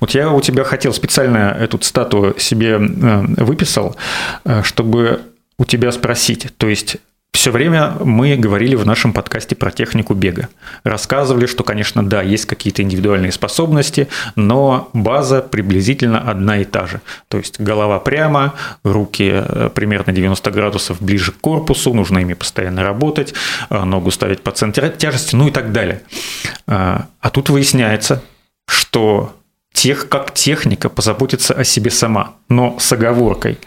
Вот 0.00 0.12
я 0.12 0.30
у 0.30 0.40
тебя 0.40 0.64
хотел 0.64 0.92
специально 0.92 1.56
эту 1.58 1.80
статую 1.82 2.38
себе 2.38 2.78
э, 2.78 3.24
выписал, 3.42 3.96
э, 4.44 4.62
чтобы 4.62 5.20
у 5.58 5.64
тебя 5.64 5.92
спросить. 5.92 6.46
То 6.56 6.68
есть 6.68 6.96
все 7.32 7.52
время 7.52 7.92
мы 8.00 8.36
говорили 8.36 8.74
в 8.74 8.84
нашем 8.84 9.12
подкасте 9.12 9.54
про 9.54 9.70
технику 9.70 10.14
бега. 10.14 10.48
Рассказывали, 10.84 11.46
что, 11.46 11.64
конечно, 11.64 12.04
да, 12.04 12.22
есть 12.22 12.44
какие-то 12.44 12.82
индивидуальные 12.82 13.32
способности, 13.32 14.08
но 14.36 14.90
база 14.92 15.40
приблизительно 15.40 16.20
одна 16.20 16.58
и 16.58 16.64
та 16.64 16.86
же. 16.86 17.00
То 17.28 17.38
есть 17.38 17.60
голова 17.60 17.98
прямо, 18.00 18.54
руки 18.84 19.30
э, 19.32 19.70
примерно 19.74 20.12
90 20.12 20.50
градусов 20.50 21.00
ближе 21.00 21.32
к 21.32 21.40
корпусу, 21.40 21.94
нужно 21.94 22.18
ими 22.18 22.34
постоянно 22.34 22.82
работать, 22.82 23.32
э, 23.70 23.84
ногу 23.84 24.10
ставить 24.10 24.42
по 24.42 24.50
центру 24.50 24.88
тяжести, 24.88 25.36
ну 25.36 25.48
и 25.48 25.50
так 25.50 25.72
далее. 25.72 26.02
А, 26.66 27.06
а 27.20 27.30
тут 27.30 27.48
выясняется, 27.48 28.22
что 28.66 29.34
тех, 29.72 30.08
как 30.08 30.34
техника 30.34 30.88
позаботится 30.88 31.54
о 31.54 31.64
себе 31.64 31.90
сама, 31.90 32.34
но 32.48 32.78
с 32.78 32.92
оговоркой, 32.92 33.58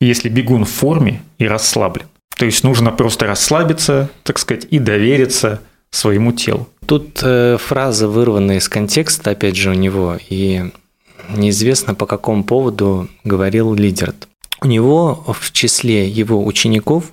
если 0.00 0.28
бегун 0.28 0.64
в 0.64 0.70
форме 0.70 1.22
и 1.38 1.46
расслаблен. 1.46 2.06
То 2.40 2.46
есть 2.46 2.64
нужно 2.64 2.90
просто 2.90 3.26
расслабиться, 3.26 4.08
так 4.22 4.38
сказать, 4.38 4.66
и 4.70 4.78
довериться 4.78 5.60
своему 5.90 6.32
телу. 6.32 6.70
Тут 6.86 7.20
э, 7.22 7.58
фраза 7.60 8.08
вырвана 8.08 8.52
из 8.52 8.66
контекста, 8.66 9.32
опять 9.32 9.56
же, 9.56 9.68
у 9.68 9.74
него, 9.74 10.16
и 10.30 10.70
неизвестно 11.36 11.94
по 11.94 12.06
какому 12.06 12.44
поводу 12.44 13.08
говорил 13.24 13.74
лидер. 13.74 14.14
У 14.62 14.66
него 14.66 15.22
в 15.38 15.52
числе 15.52 16.08
его 16.08 16.42
учеников, 16.42 17.12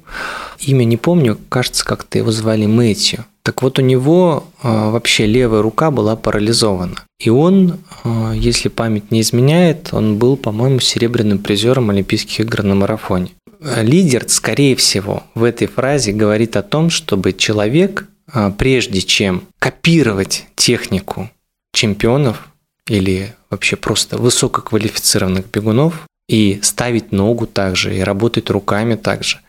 имя 0.59 0.85
не 0.85 0.95
помню, 0.95 1.37
кажется, 1.49 1.83
как-то 1.83 2.17
его 2.17 2.31
звали 2.31 2.65
Мэтью. 2.65 3.25
Так 3.43 3.63
вот, 3.63 3.79
у 3.79 3.81
него 3.81 4.45
э, 4.63 4.69
вообще 4.69 5.25
левая 5.25 5.61
рука 5.61 5.91
была 5.91 6.15
парализована. 6.15 7.03
И 7.19 7.29
он, 7.29 7.79
э, 8.05 8.31
если 8.33 8.69
память 8.69 9.11
не 9.11 9.19
изменяет, 9.19 9.89
он 9.91 10.19
был, 10.19 10.37
по-моему, 10.37 10.79
серебряным 10.79 11.39
призером 11.39 11.89
Олимпийских 11.89 12.39
игр 12.39 12.63
на 12.63 12.75
марафоне 12.75 13.31
лидер, 13.59 14.25
скорее 14.27 14.75
всего, 14.75 15.23
в 15.35 15.43
этой 15.43 15.67
фразе 15.67 16.11
говорит 16.11 16.55
о 16.55 16.63
том, 16.63 16.89
чтобы 16.89 17.33
человек, 17.33 18.07
а, 18.31 18.51
прежде 18.51 19.01
чем 19.01 19.43
копировать 19.59 20.45
технику 20.55 21.29
чемпионов 21.73 22.49
или 22.87 23.35
вообще 23.49 23.75
просто 23.75 24.17
высококвалифицированных 24.17 25.49
бегунов 25.51 26.07
и 26.27 26.59
ставить 26.61 27.11
ногу 27.11 27.47
также, 27.47 27.95
и 27.95 28.01
работать 28.01 28.49
руками 28.49 28.95
также, 28.95 29.39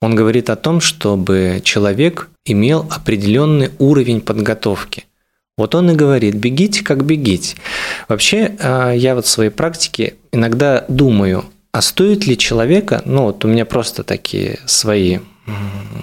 он 0.00 0.14
говорит 0.14 0.48
о 0.50 0.56
том, 0.56 0.80
чтобы 0.80 1.60
человек 1.64 2.28
имел 2.44 2.86
определенный 2.90 3.70
уровень 3.78 4.20
подготовки. 4.20 5.04
Вот 5.56 5.74
он 5.74 5.90
и 5.90 5.94
говорит, 5.94 6.36
бегите 6.36 6.84
как 6.84 7.04
бегите. 7.04 7.56
Вообще, 8.06 8.56
а, 8.60 8.92
я 8.92 9.16
вот 9.16 9.26
в 9.26 9.28
своей 9.28 9.50
практике 9.50 10.14
иногда 10.30 10.84
думаю, 10.88 11.44
а 11.78 11.80
стоит 11.80 12.26
ли 12.26 12.36
человека, 12.36 13.02
ну 13.04 13.26
вот 13.26 13.44
у 13.44 13.48
меня 13.48 13.64
просто 13.64 14.02
такие 14.02 14.58
свои 14.66 15.18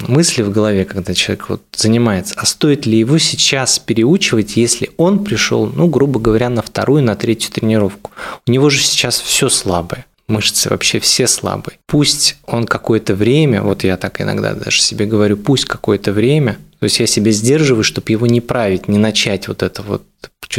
мысли 0.07 0.41
в 0.41 0.49
голове, 0.49 0.85
когда 0.85 1.13
человек 1.13 1.49
вот 1.49 1.63
занимается, 1.75 2.33
а 2.37 2.45
стоит 2.45 2.85
ли 2.85 2.97
его 2.97 3.17
сейчас 3.17 3.77
переучивать, 3.77 4.55
если 4.55 4.91
он 4.95 5.25
пришел, 5.25 5.65
ну, 5.65 5.87
грубо 5.87 6.17
говоря, 6.17 6.49
на 6.49 6.61
вторую, 6.61 7.03
на 7.03 7.17
третью 7.17 7.51
тренировку. 7.51 8.11
У 8.47 8.51
него 8.51 8.69
же 8.69 8.81
сейчас 8.81 9.19
все 9.19 9.49
слабое 9.49 10.05
мышцы 10.27 10.69
вообще 10.69 10.99
все 10.99 11.27
слабые. 11.27 11.77
Пусть 11.85 12.37
он 12.47 12.65
какое-то 12.65 13.13
время, 13.13 13.61
вот 13.61 13.83
я 13.83 13.97
так 13.97 14.21
иногда 14.21 14.53
даже 14.53 14.81
себе 14.81 15.05
говорю, 15.05 15.37
пусть 15.37 15.65
какое-то 15.65 16.13
время, 16.13 16.57
то 16.79 16.85
есть 16.85 16.99
я 16.99 17.05
себе 17.05 17.31
сдерживаю, 17.31 17.83
чтобы 17.83 18.11
его 18.11 18.25
не 18.25 18.41
править, 18.41 18.87
не 18.87 18.97
начать 18.97 19.47
вот 19.47 19.61
это 19.61 19.83
вот 19.83 20.03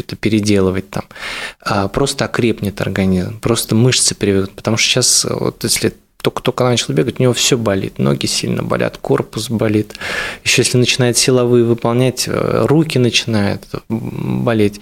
что-то 0.02 0.16
переделывать 0.16 0.90
там, 0.90 1.04
а 1.61 1.88
просто 1.88 2.24
окрепнет 2.24 2.80
организм, 2.80 3.40
просто 3.40 3.74
мышцы 3.74 4.14
привыкнут, 4.14 4.52
потому 4.52 4.76
что 4.76 4.88
сейчас 4.88 5.26
вот 5.28 5.64
если 5.64 5.94
только-только 6.26 6.64
начал 6.64 6.92
бегать, 6.92 7.20
у 7.20 7.22
него 7.22 7.32
все 7.32 7.56
болит, 7.56 8.00
ноги 8.00 8.26
сильно 8.26 8.64
болят, 8.64 8.98
корпус 8.98 9.48
болит. 9.48 9.94
Еще 10.42 10.62
если 10.62 10.76
начинает 10.76 11.16
силовые 11.16 11.64
выполнять, 11.64 12.24
э, 12.26 12.64
руки 12.66 12.98
начинают 12.98 13.62
болеть. 13.88 14.80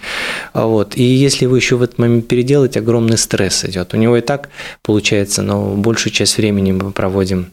Вот. 0.54 0.96
И 0.96 1.02
если 1.02 1.44
вы 1.44 1.58
еще 1.58 1.76
в 1.76 1.82
этот 1.82 1.98
момент 1.98 2.28
переделаете, 2.28 2.78
огромный 2.78 3.18
стресс 3.18 3.62
идет. 3.66 3.92
У 3.92 3.98
него 3.98 4.16
и 4.16 4.22
так 4.22 4.48
получается, 4.80 5.42
но 5.42 5.74
большую 5.74 6.14
часть 6.14 6.38
времени 6.38 6.72
мы 6.72 6.92
проводим 6.92 7.50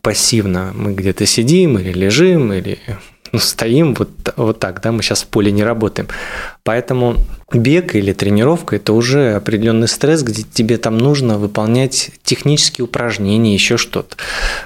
пассивно. 0.00 0.72
Мы 0.74 0.92
где-то 0.94 1.24
сидим 1.24 1.78
или 1.78 1.92
лежим, 1.92 2.52
или 2.52 2.80
ну, 3.34 3.40
стоим 3.40 3.94
вот, 3.94 4.10
вот 4.36 4.60
так, 4.60 4.80
да, 4.80 4.92
мы 4.92 5.02
сейчас 5.02 5.24
в 5.24 5.26
поле 5.26 5.50
не 5.50 5.64
работаем. 5.64 6.08
Поэтому 6.62 7.16
бег 7.52 7.96
или 7.96 8.12
тренировка– 8.12 8.76
это 8.76 8.92
уже 8.92 9.34
определенный 9.34 9.88
стресс, 9.88 10.22
где 10.22 10.44
тебе 10.44 10.78
там 10.78 10.98
нужно 10.98 11.36
выполнять 11.36 12.12
технические 12.22 12.84
упражнения, 12.84 13.52
еще 13.52 13.76
что-то. 13.76 14.14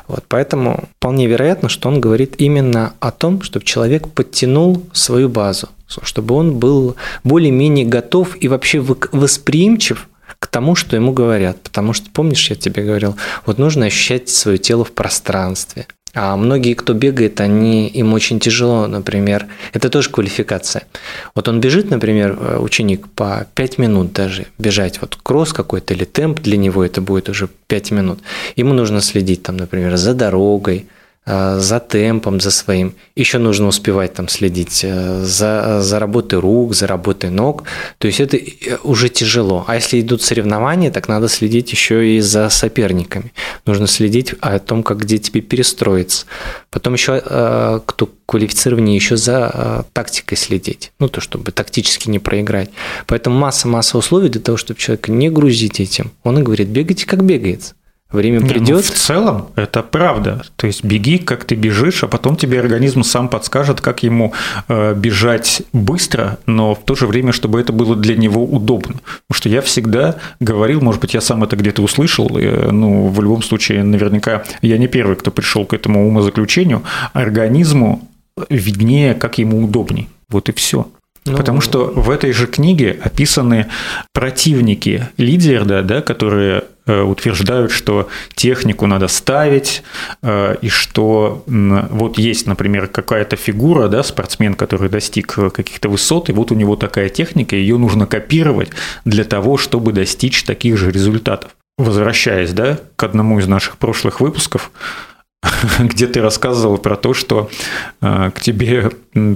Вот, 0.07 0.25
поэтому 0.29 0.85
вполне 0.99 1.27
вероятно, 1.27 1.71
что 1.71 1.89
он 1.89 1.99
говорит 1.99 2.35
именно 2.37 2.93
о 3.01 3.11
том, 3.11 3.41
чтобы 3.41 3.65
человек 3.65 4.07
подтянул 4.09 4.85
свою 4.93 5.31
базу, 5.31 5.71
чтобы 5.87 6.35
он 6.35 6.59
был 6.59 6.97
более-менее 7.25 7.87
готов 7.87 8.37
и 8.39 8.49
вообще 8.49 8.81
восприимчив 8.81 10.09
к 10.39 10.47
тому, 10.47 10.75
что 10.75 10.95
ему 10.95 11.13
говорят. 11.13 11.63
Потому 11.63 11.95
что, 11.95 12.11
помнишь, 12.11 12.51
я 12.51 12.57
тебе 12.57 12.83
говорил, 12.83 13.17
вот 13.47 13.57
нужно 13.57 13.87
ощущать 13.87 14.29
свое 14.29 14.59
тело 14.59 14.85
в 14.85 14.93
пространстве. 14.93 15.87
А 16.15 16.37
многие, 16.37 16.75
кто 16.75 16.95
бегает, 16.95 17.41
они, 17.41 17.87
им 17.89 18.15
очень 18.15 18.41
тяжело, 18.41 18.87
например, 18.87 19.47
это 19.75 19.91
тоже 19.91 20.09
квалификация. 20.09 20.85
Вот 21.35 21.49
он 21.49 21.61
бежит, 21.61 21.91
например, 21.91 22.37
э, 22.41 22.59
ученик 22.59 23.09
по 23.09 23.47
5 23.55 23.79
минут 23.79 24.13
даже 24.13 24.47
бежать, 24.59 25.01
вот 25.01 25.19
кросс 25.23 25.53
какой-то 25.53 25.93
или 25.95 26.05
темп 26.05 26.41
для 26.41 26.57
него 26.57 26.83
это 26.83 27.03
будет 27.03 27.29
уже 27.29 27.49
5 27.67 27.91
минут. 27.91 28.21
Ему 28.57 28.73
нужно 28.73 29.01
следить 29.03 29.43
там, 29.43 29.59
например, 29.59 29.97
за 29.97 30.15
дорогой, 30.15 30.87
за 31.27 31.81
темпом, 31.81 32.41
за 32.41 32.51
своим. 32.51 32.95
Еще 33.15 33.39
нужно 33.39 33.67
успевать 33.67 34.15
там 34.15 34.29
следить 34.29 34.81
э, 34.83 35.25
за, 35.25 35.83
за 35.83 35.99
работой 35.99 36.39
рук, 36.39 36.75
за 36.75 36.87
работой 36.87 37.29
ног. 37.29 37.65
То 37.99 38.07
есть 38.07 38.21
это 38.21 38.39
э, 38.39 38.79
уже 38.83 39.11
тяжело. 39.11 39.65
А 39.67 39.75
если 39.75 40.01
идут 40.01 40.23
соревнования, 40.23 40.91
так 40.91 41.07
надо 41.07 41.29
следить 41.29 41.71
еще 41.71 42.17
и 42.17 42.21
за 42.21 42.49
соперниками. 42.49 43.33
Нужно 43.67 43.87
следить 43.87 44.35
о 44.41 44.59
том, 44.59 44.83
как 44.83 45.01
где 45.01 45.19
тебе 45.19 45.43
перестроиться. 45.43 46.25
Потом 46.71 46.95
еще, 46.95 47.21
кто 47.85 48.11
квалифицированнее, 48.27 48.97
еще 48.97 49.17
за 49.17 49.87
тактикой 49.93 50.37
следить. 50.37 50.93
Ну, 50.99 51.09
то, 51.09 51.21
чтобы 51.21 51.51
тактически 51.53 52.09
не 52.09 52.19
проиграть. 52.19 52.71
Поэтому 53.07 53.39
масса-масса 53.39 53.99
условий 53.99 54.29
для 54.29 54.41
того, 54.41 54.57
чтобы 54.57 54.81
человека 54.81 55.11
не 55.11 55.31
грузить 55.31 55.81
этим. 55.81 56.13
Он 56.25 56.39
и 56.39 56.43
говорит, 56.43 56.69
бегайте, 56.69 57.07
как 57.07 57.25
бегается. 57.25 57.75
Время 58.11 58.39
не, 58.39 58.49
придет. 58.49 58.69
Ну, 58.69 58.81
в 58.81 58.91
целом 58.91 59.49
это 59.55 59.83
правда. 59.83 60.43
То 60.57 60.67
есть 60.67 60.83
беги, 60.83 61.19
как 61.19 61.45
ты 61.45 61.55
бежишь, 61.55 62.03
а 62.03 62.09
потом 62.09 62.37
тебе 62.37 62.59
организм 62.59 63.03
сам 63.03 63.29
подскажет, 63.29 63.83
как 63.83 64.03
ему 64.03 64.33
э, 64.69 64.95
бежать 64.95 65.63
быстро, 65.75 66.39
но 66.47 66.75
в 66.75 66.83
то 66.85 66.95
же 66.95 67.07
время, 67.07 67.33
чтобы 67.33 67.61
это 67.61 67.73
было 67.75 67.95
для 67.95 68.17
него 68.17 68.43
удобно. 68.45 68.95
Потому 69.27 69.39
что 69.39 69.49
я 69.51 69.61
всегда 69.61 70.17
говорил, 70.41 70.81
может 70.81 71.03
быть, 71.03 71.13
я 71.13 71.21
сам 71.21 71.45
это 71.45 71.57
где-то 71.57 71.83
услышал, 71.83 72.39
э, 72.39 72.71
ну, 72.71 73.09
в 73.09 73.21
любом 73.21 73.43
случае, 73.43 73.85
наверняка 73.85 74.43
я 74.63 74.79
не 74.79 74.89
первый, 74.89 75.17
кто 75.17 75.31
пришел 75.31 75.67
к 75.67 75.75
этому 75.75 76.09
умозаключению, 76.09 76.83
организму 77.13 78.09
виднее, 78.49 79.15
как 79.15 79.37
ему 79.37 79.63
удобней. 79.65 80.09
Вот 80.31 80.49
и 80.49 80.53
все. 80.53 80.89
Ну, 81.31 81.37
Потому 81.37 81.61
что 81.61 81.87
в 81.87 82.11
этой 82.11 82.33
же 82.33 82.47
книге 82.47 82.99
описаны 83.03 83.69
противники 84.13 85.09
лидера, 85.17 85.83
да, 85.83 86.01
которые 86.03 86.65
Э, 86.89 87.03
утверждают, 87.03 87.71
что 87.71 88.09
технику 88.35 88.87
надо 88.87 89.09
ставить, 89.09 89.83
э, 90.23 90.57
и 90.63 90.71
что 90.71 91.45
вот 91.47 92.17
есть, 92.17 92.47
например, 92.47 92.87
какая-то 92.87 93.37
фигура, 93.37 93.89
да, 93.89 94.03
спортсмен, 94.03 94.55
который 94.55 94.89
достиг 94.89 95.35
каких-то 95.53 95.91
высот, 95.91 96.31
и 96.31 96.33
вот 96.33 96.51
у 96.51 96.55
него 96.55 96.77
такая 96.77 97.11
техника, 97.11 97.57
ее 97.57 97.77
нужно 97.77 98.07
копировать 98.07 98.71
для 99.05 99.25
того, 99.25 99.59
чтобы 99.59 99.93
достичь 99.93 100.45
таких 100.45 100.79
же 100.79 100.91
результатов. 100.91 101.51
Возвращаясь 101.77 102.53
да, 102.53 102.79
к 102.97 103.03
одному 103.03 103.39
из 103.39 103.47
наших 103.47 103.77
прошлых 103.77 104.23
выпусков, 104.23 104.71
где 105.79 106.07
ты 106.07 106.21
рассказывал 106.21 106.79
про 106.79 106.97
то, 106.97 107.15
что 107.15 107.51
э, 108.01 108.31
к 108.35 108.41
тебе 108.41 108.91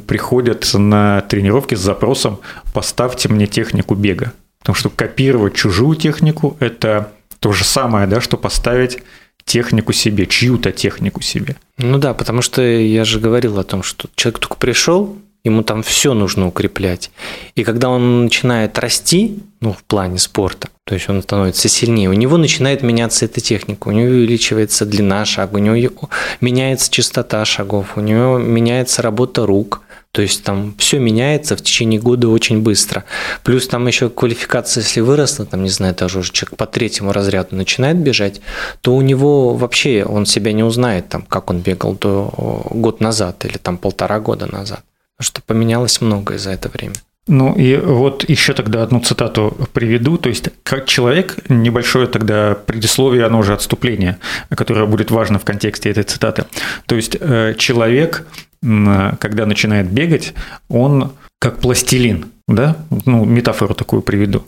приходят 0.07 0.69
на 0.75 1.21
тренировки 1.23 1.75
с 1.75 1.81
запросом 1.81 2.41
«поставьте 2.73 3.29
мне 3.29 3.47
технику 3.47 3.95
бега». 3.95 4.33
Потому 4.59 4.77
что 4.77 4.91
копировать 4.91 5.55
чужую 5.55 5.97
технику– 5.97 6.57
это 6.61 7.13
то 7.41 7.53
же 7.53 7.65
самое, 7.65 8.07
да, 8.07 8.21
что 8.21 8.37
поставить 8.37 9.03
технику 9.45 9.93
себе, 9.93 10.27
чью-то 10.27 10.71
технику 10.71 11.21
себе. 11.21 11.57
Ну 11.79 11.99
да, 11.99 12.15
потому 12.15 12.43
что 12.43 12.63
я 12.63 13.05
же 13.05 13.19
говорил 13.19 13.59
о 13.59 13.65
том, 13.65 13.83
что 13.83 14.09
человек 14.15 14.39
только 14.39 14.55
пришел, 14.57 15.19
ему 15.45 15.63
там 15.63 15.83
все 15.83 16.15
нужно 16.15 16.47
укреплять. 16.47 17.11
И 17.55 17.65
когда 17.65 17.89
он 17.89 18.25
начинает 18.25 18.79
расти, 18.79 19.41
ну, 19.61 19.73
в 19.73 19.83
плане 19.85 20.19
спорта, 20.19 20.69
то 20.85 20.95
есть 20.95 21.09
он 21.09 21.23
становится 21.23 21.69
сильнее, 21.69 22.09
у 22.09 22.15
него 22.15 22.37
начинает 22.37 22.83
меняться 22.83 23.25
эта 23.25 23.41
техника, 23.41 23.89
у 23.89 23.93
него 23.93 24.09
увеличивается 24.09 24.87
длина 24.87 25.25
шага, 25.25 25.57
у 25.57 25.59
него 25.59 26.11
меняется 26.41 26.91
частота 26.91 27.45
шагов, 27.45 27.97
у 27.97 28.01
него 28.01 28.39
меняется 28.39 29.03
работа 29.03 29.47
рук, 29.47 29.83
то 30.13 30.21
есть 30.21 30.45
там 30.45 30.75
все 30.77 30.99
меняется 30.99 31.57
в 31.57 31.63
течение 31.63 31.99
года 31.99 32.29
очень 32.29 32.61
быстро. 32.61 33.05
Плюс 33.45 33.67
там 33.67 33.87
еще 33.87 34.11
квалификация, 34.11 34.83
если 34.83 35.01
выросла, 35.01 35.47
там, 35.47 35.63
не 35.63 35.71
знаю, 35.71 35.95
даже 35.95 36.19
уже 36.19 36.33
человек 36.33 36.59
по 36.59 36.67
третьему 36.67 37.13
разряду 37.13 37.57
начинает 37.57 37.97
бежать, 37.97 38.43
то 38.83 38.95
у 38.95 39.01
него 39.01 39.55
вообще 39.55 40.05
он 40.05 40.27
себя 40.27 40.53
не 40.53 40.65
узнает, 40.65 41.09
там, 41.09 41.23
как 41.23 41.51
он 41.51 41.61
бегал 41.61 41.95
до 41.95 42.31
год 42.71 43.01
назад 43.01 43.45
или 43.47 43.57
там 43.57 43.79
полтора 43.79 44.21
года 44.21 44.47
назад. 44.47 44.83
Что 45.21 45.43
поменялось 45.43 46.01
многое 46.01 46.39
за 46.39 46.51
это 46.51 46.69
время. 46.69 46.95
Ну 47.29 47.55
и 47.55 47.77
вот 47.77 48.29
еще 48.29 48.53
тогда 48.53 48.83
одну 48.83 49.01
цитату 49.01 49.57
приведу. 49.73 50.19
То 50.19 50.29
есть, 50.29 50.49
как 50.65 50.87
человек, 50.87 51.39
небольшое 51.49 52.09
тогда 52.09 52.55
предисловие, 52.55 53.27
оно 53.27 53.39
уже 53.39 53.55
отступление, 53.55 54.19
которое 54.51 54.87
будет 54.87 55.13
важно 55.13 55.39
в 55.39 55.45
контексте 55.45 55.91
этой 55.91 56.03
цитаты. 56.03 56.47
То 56.87 56.97
есть, 56.97 57.17
э, 57.21 57.55
человек 57.57 58.27
когда 58.63 59.47
начинает 59.47 59.91
бегать, 59.91 60.35
он 60.69 61.13
как 61.41 61.59
пластилин, 61.59 62.31
да, 62.47 62.77
ну, 63.05 63.25
метафору 63.25 63.75
такую 63.75 64.03
приведу. 64.03 64.47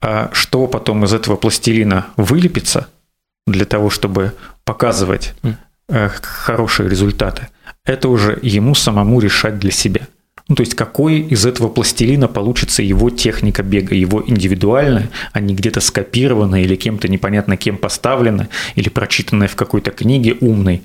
А 0.00 0.30
что 0.32 0.66
потом 0.66 1.04
из 1.04 1.12
этого 1.12 1.36
пластилина 1.36 2.06
вылепится 2.16 2.88
для 3.46 3.66
того, 3.66 3.90
чтобы 3.90 4.32
показывать 4.64 5.34
э, 5.88 6.08
хорошие 6.22 6.88
результаты, 6.88 7.48
это 7.90 8.08
уже 8.08 8.38
ему 8.42 8.74
самому 8.74 9.20
решать 9.20 9.58
для 9.58 9.70
себя. 9.70 10.06
Ну, 10.48 10.56
то 10.56 10.62
есть, 10.62 10.74
какой 10.74 11.20
из 11.20 11.46
этого 11.46 11.68
пластилина 11.68 12.26
получится 12.26 12.82
его 12.82 13.08
техника 13.10 13.62
бега, 13.62 13.94
его 13.94 14.22
индивидуальная, 14.26 15.08
а 15.32 15.40
не 15.40 15.54
где-то 15.54 15.80
скопированная 15.80 16.62
или 16.62 16.74
кем-то 16.74 17.08
непонятно 17.08 17.56
кем 17.56 17.76
поставленная, 17.76 18.48
или 18.74 18.88
прочитанная 18.88 19.46
в 19.46 19.54
какой-то 19.54 19.92
книге 19.92 20.36
умной. 20.40 20.82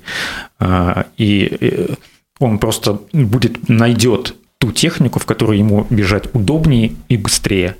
А, 0.60 1.06
и 1.16 1.56
э, 1.60 1.94
он 2.38 2.58
просто 2.58 3.00
будет, 3.12 3.68
найдет 3.68 4.36
ту 4.58 4.70
технику, 4.70 5.18
в 5.18 5.26
которой 5.26 5.58
ему 5.58 5.84
бежать 5.90 6.32
удобнее 6.32 6.92
и 7.08 7.16
быстрее. 7.16 7.76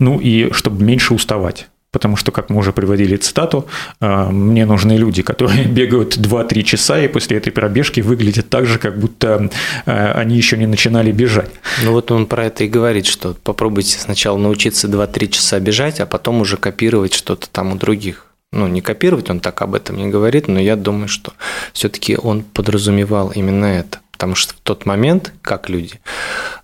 Ну 0.00 0.18
и 0.18 0.50
чтобы 0.52 0.82
меньше 0.82 1.12
уставать. 1.12 1.68
Потому 1.92 2.16
что, 2.16 2.32
как 2.32 2.48
мы 2.50 2.58
уже 2.58 2.72
приводили 2.72 3.16
цитату, 3.16 3.66
«А, 4.00 4.30
мне 4.30 4.64
нужны 4.64 4.94
люди, 4.94 5.22
которые 5.22 5.64
бегают 5.68 6.16
2-3 6.16 6.62
часа 6.62 6.98
и 6.98 7.06
после 7.06 7.36
этой 7.36 7.52
пробежки 7.52 8.00
выглядят 8.00 8.48
так 8.48 8.66
же, 8.66 8.78
как 8.78 8.98
будто 8.98 9.50
а, 9.86 10.12
они 10.12 10.36
еще 10.36 10.56
не 10.56 10.66
начинали 10.66 11.12
бежать. 11.12 11.50
Ну 11.84 11.92
вот 11.92 12.10
он 12.10 12.26
про 12.26 12.46
это 12.46 12.64
и 12.64 12.68
говорит, 12.68 13.06
что 13.06 13.36
попробуйте 13.44 13.98
сначала 13.98 14.38
научиться 14.38 14.88
2-3 14.88 15.28
часа 15.28 15.60
бежать, 15.60 16.00
а 16.00 16.06
потом 16.06 16.40
уже 16.40 16.56
копировать 16.56 17.12
что-то 17.12 17.48
там 17.50 17.72
у 17.72 17.76
других 17.76 18.26
ну, 18.52 18.68
не 18.68 18.82
копировать, 18.82 19.30
он 19.30 19.40
так 19.40 19.62
об 19.62 19.74
этом 19.74 19.96
не 19.96 20.08
говорит, 20.08 20.46
но 20.46 20.60
я 20.60 20.76
думаю, 20.76 21.08
что 21.08 21.32
все-таки 21.72 22.16
он 22.16 22.42
подразумевал 22.42 23.30
именно 23.30 23.64
это. 23.64 24.00
Потому 24.22 24.36
что 24.36 24.54
в 24.54 24.60
тот 24.60 24.86
момент, 24.86 25.32
как 25.42 25.68
люди, 25.68 25.98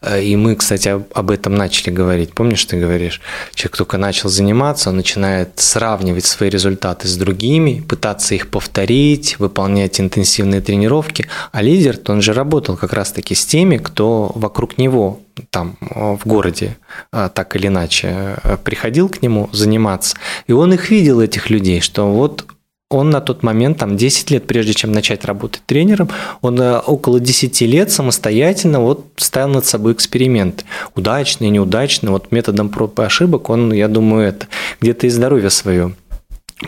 э, 0.01 0.23
и 0.23 0.37
мы, 0.37 0.55
кстати, 0.55 0.91
об 0.91 1.29
этом 1.29 1.57
начали 1.57 1.91
говорить. 1.91 2.33
Помнишь, 2.33 2.65
ты 2.65 2.77
говоришь, 2.77 3.21
человек 3.53 3.77
только 3.77 3.99
начал 3.99 4.29
заниматься, 4.29 4.91
он 4.91 4.97
начинает 4.97 5.59
сравнивать 5.59 6.25
свои 6.25 6.51
результаты 6.51 7.09
с 7.09 7.17
другими, 7.17 7.81
пытаться 7.81 8.37
их 8.37 8.49
повторить, 8.49 9.41
выполнять 9.41 10.01
интенсивные 10.01 10.61
тренировки. 10.61 11.27
А 11.51 11.61
лидер, 11.61 11.99
он 12.07 12.23
же 12.23 12.33
работал 12.33 12.77
как 12.77 12.93
раз-таки 12.93 13.35
с 13.35 13.45
теми, 13.45 13.79
кто 13.79 14.31
вокруг 14.37 14.79
него 14.79 15.19
там 15.51 15.77
в 15.81 16.21
городе 16.25 16.77
а, 17.11 17.29
так 17.29 17.57
или 17.57 17.67
иначе 17.67 18.37
э, 18.45 18.57
приходил 18.63 19.09
к 19.09 19.21
нему 19.21 19.51
заниматься, 19.53 20.17
и 20.47 20.53
он 20.53 20.75
их 20.75 20.91
видел, 20.91 21.21
этих 21.21 21.51
людей, 21.51 21.81
что 21.81 22.09
вот 22.13 22.45
он 22.91 23.11
на 23.11 23.21
тот 23.21 23.43
момент, 23.43 23.79
там 23.79 23.97
10 23.99 24.31
лет, 24.31 24.47
прежде 24.47 24.73
чем 24.73 24.93
начать 24.93 25.27
работать 25.27 25.63
тренером, 25.67 26.09
он 26.41 26.59
э, 26.59 26.79
около 26.79 27.21
10 27.21 27.61
лет 27.63 27.93
самостоятельно 27.93 28.81
вот 28.81 29.05
ставил 29.17 29.49
над 29.49 29.67
собой 29.67 29.93
эксперименты. 29.93 30.65
Удачные, 30.95 31.51
неудачные, 31.51 32.11
вот 32.11 32.33
методом 32.33 32.71
проб 32.71 32.99
и 32.99 33.03
ошибок 33.03 33.51
он, 33.51 33.73
я 33.75 33.89
думаю, 33.89 34.29
это 34.29 34.47
где-то 34.81 35.07
и 35.07 35.11
здоровье 35.11 35.51
свое 35.51 35.93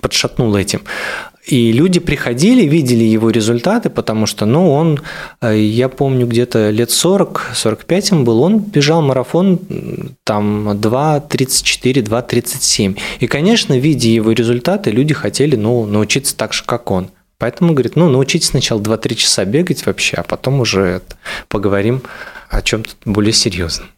подшатнул 0.01 0.55
этим. 0.57 0.83
И 1.47 1.73
люди 1.73 2.01
приходили, 2.01 2.63
видели 2.67 3.03
его 3.03 3.31
результаты, 3.31 3.91
потому 3.91 4.27
что, 4.27 4.47
ну, 4.47 4.71
он, 4.71 5.01
э, 5.41 5.59
я 5.59 5.89
помню, 5.89 6.27
где-то 6.27 6.71
лет 6.71 6.91
40-45 6.91 8.13
им 8.13 8.25
был, 8.25 8.43
он 8.43 8.59
бежал 8.59 9.03
марафон 9.03 9.59
там 10.25 10.71
2.34, 10.71 12.03
2.37. 12.03 12.99
И, 13.21 13.27
конечно, 13.27 13.79
видя 13.79 14.09
его 14.09 14.33
результаты, 14.33 14.91
люди 14.91 15.15
хотели, 15.15 15.57
ну, 15.57 15.87
научиться 15.87 16.37
так 16.37 16.53
же, 16.53 16.63
как 16.65 16.91
он. 16.91 17.09
Поэтому, 17.39 17.73
говорит, 17.73 17.97
ну, 17.97 18.11
научитесь 18.11 18.49
сначала 18.49 18.81
2-3 18.81 19.15
часа 19.15 19.45
бегать 19.47 19.87
вообще, 19.87 20.19
а 20.19 20.23
потом 20.23 20.61
уже 20.61 20.83
это, 20.83 21.17
поговорим 21.49 22.03
о 22.51 22.61
чем-то 22.61 22.91
более 23.07 23.33
серьезном. 23.33 23.89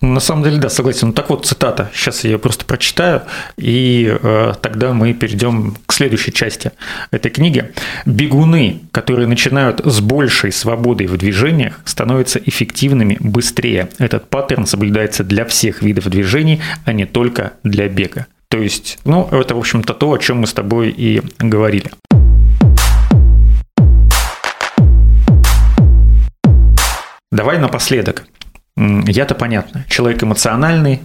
На 0.00 0.20
самом 0.20 0.44
деле, 0.44 0.58
да, 0.58 0.68
согласен. 0.68 1.08
Ну, 1.08 1.12
так 1.12 1.30
вот, 1.30 1.46
цитата. 1.46 1.90
Сейчас 1.92 2.24
я 2.24 2.30
ее 2.30 2.38
просто 2.38 2.64
прочитаю, 2.64 3.22
и 3.56 4.16
э, 4.22 4.54
тогда 4.60 4.92
мы 4.92 5.12
перейдем 5.12 5.76
к 5.86 5.92
следующей 5.92 6.32
части 6.32 6.72
этой 7.10 7.30
книги. 7.30 7.72
Бегуны, 8.06 8.80
которые 8.92 9.26
начинают 9.26 9.80
с 9.84 10.00
большей 10.00 10.52
свободой 10.52 11.06
в 11.06 11.16
движениях, 11.16 11.80
становятся 11.84 12.38
эффективными 12.38 13.16
быстрее. 13.20 13.88
Этот 13.98 14.28
паттерн 14.28 14.66
соблюдается 14.66 15.22
для 15.22 15.44
всех 15.44 15.82
видов 15.82 16.08
движений, 16.08 16.60
а 16.84 16.92
не 16.92 17.04
только 17.04 17.52
для 17.62 17.88
бега. 17.88 18.26
То 18.48 18.58
есть, 18.58 18.98
ну, 19.04 19.28
это, 19.30 19.54
в 19.54 19.58
общем-то, 19.58 19.94
то, 19.94 20.12
о 20.12 20.18
чем 20.18 20.38
мы 20.38 20.46
с 20.46 20.52
тобой 20.52 20.90
и 20.90 21.22
говорили. 21.38 21.90
Давай 27.30 27.58
напоследок 27.58 28.24
я-то 28.76 29.34
понятно. 29.34 29.84
Человек 29.88 30.22
эмоциональный, 30.22 31.00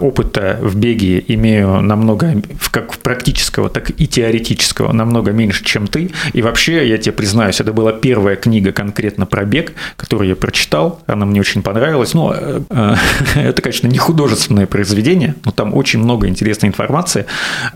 опыта 0.00 0.58
в 0.60 0.76
беге 0.76 1.24
имею 1.28 1.80
намного, 1.80 2.42
как 2.70 2.96
практического, 2.98 3.68
так 3.68 3.90
и 3.90 4.06
теоретического, 4.06 4.92
намного 4.92 5.32
меньше, 5.32 5.64
чем 5.64 5.86
ты. 5.86 6.10
И 6.32 6.42
вообще, 6.42 6.88
я 6.88 6.98
тебе 6.98 7.12
признаюсь, 7.12 7.60
это 7.60 7.72
была 7.72 7.92
первая 7.92 8.36
книга 8.36 8.72
конкретно 8.72 9.26
про 9.26 9.44
бег, 9.44 9.72
которую 9.96 10.28
я 10.28 10.36
прочитал. 10.36 11.00
Она 11.06 11.26
мне 11.26 11.40
очень 11.40 11.62
понравилась. 11.62 12.14
Ну, 12.14 12.30
это, 12.30 13.62
конечно, 13.62 13.88
не 13.88 13.98
художественное 13.98 14.66
произведение, 14.66 15.34
но 15.44 15.50
там 15.50 15.74
очень 15.74 16.00
много 16.00 16.28
интересной 16.28 16.68
информации, 16.68 17.26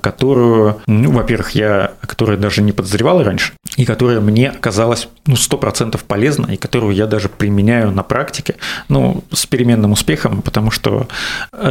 которую, 0.01 0.81
ну, 0.87 1.11
во-первых, 1.11 1.53
я, 1.53 1.93
которая 2.01 2.37
даже 2.37 2.63
не 2.63 2.73
подозревал 2.73 3.23
раньше, 3.23 3.53
и 3.77 3.85
которая 3.85 4.21
мне 4.21 4.51
оказалась 4.51 5.09
ну, 5.27 5.35
100% 5.35 5.99
полезна, 6.07 6.53
и 6.53 6.57
которую 6.57 6.95
я 6.95 7.07
даже 7.07 7.29
применяю 7.29 7.91
на 7.91 8.03
практике, 8.03 8.57
ну, 8.89 9.25
с 9.33 9.47
переменным 9.47 9.93
успехом, 9.93 10.43
потому 10.43 10.71
что 10.71 11.09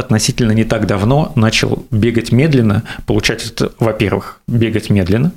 относительно 0.02 0.52
не 0.52 0.64
так 0.64 0.86
давно 0.86 1.32
начал 1.36 1.86
бегать 1.90 2.32
медленно, 2.32 2.82
получать 3.06 3.46
это, 3.46 3.72
во-первых, 3.78 4.40
бегать 4.46 4.90
медленно, 4.90 5.32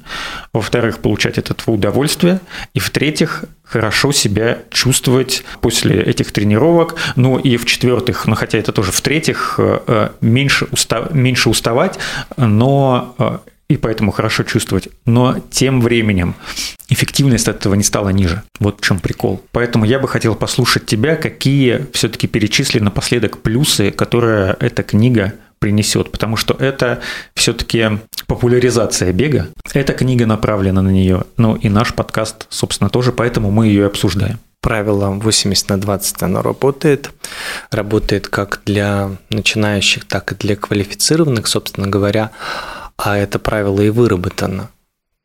во-вторых, 0.54 0.99
получать 0.99 1.38
от 1.38 1.51
этого 1.51 1.75
удовольствие, 1.75 2.39
и 2.73 2.80
в-третьих, 2.80 3.45
хорошо 3.63 4.12
себя 4.12 4.60
чувствовать 4.69 5.43
после 5.62 6.01
этих 6.01 6.32
тренировок. 6.32 6.95
Ну 7.15 7.38
и 7.38 7.58
в-четвертых, 7.58 8.28
ну 8.28 8.36
хотя 8.36 8.58
это 8.58 8.71
тоже 8.71 8.91
в-третьих, 8.91 9.56
э, 9.58 9.80
э, 9.88 10.10
меньше, 10.21 10.67
устав, 10.71 11.13
меньше 11.13 11.49
уставать, 11.49 11.97
но 12.38 13.15
э, 13.17 13.38
и 13.67 13.78
поэтому 13.78 14.12
хорошо 14.12 14.43
чувствовать. 14.43 14.89
Но 15.06 15.38
тем 15.49 15.82
временем 15.82 16.36
эффективность 16.89 17.47
от 17.47 17.58
этого 17.58 17.73
не 17.75 17.84
стала 17.84 18.10
ниже. 18.10 18.43
Вот 18.60 18.80
в 18.80 18.84
чем 18.84 18.99
прикол. 18.99 19.41
Поэтому 19.51 19.86
я 19.86 19.99
бы 19.99 20.08
хотел 20.08 20.36
послушать 20.36 20.86
тебя, 20.86 21.15
какие 21.15 21.88
все-таки 21.93 22.28
перечисли 22.28 22.80
напоследок 22.80 23.39
плюсы, 23.41 23.91
которые 23.91 24.56
эта 24.60 24.84
книга 24.84 25.34
принесет, 25.60 26.12
потому 26.12 26.38
что 26.38 26.54
это 26.54 26.99
все-таки 27.34 27.99
популяризация 28.28 29.12
бега. 29.13 29.47
Эта 29.73 29.93
книга 29.93 30.25
направлена 30.25 30.82
на 30.82 30.89
нее, 30.89 31.23
ну 31.38 31.56
и 31.56 31.69
наш 31.69 31.93
подкаст, 31.93 32.45
собственно, 32.49 32.89
тоже, 32.89 33.12
поэтому 33.12 33.51
мы 33.51 33.67
ее 33.67 33.88
обсуждаем. 33.88 34.39
Правило 34.62 35.10
80 35.10 35.69
на 35.69 35.80
20 35.80 36.23
оно 36.23 36.41
работает. 36.41 37.12
Работает 37.69 38.28
как 38.28 38.62
для 38.65 39.12
начинающих, 39.30 40.06
так 40.06 40.32
и 40.32 40.36
для 40.36 40.56
квалифицированных, 40.56 41.45
собственно 41.45 41.88
говоря. 41.88 42.32
А 42.97 43.17
это 43.17 43.39
правило 43.39 43.81
и 43.81 43.89
выработано 43.89 44.69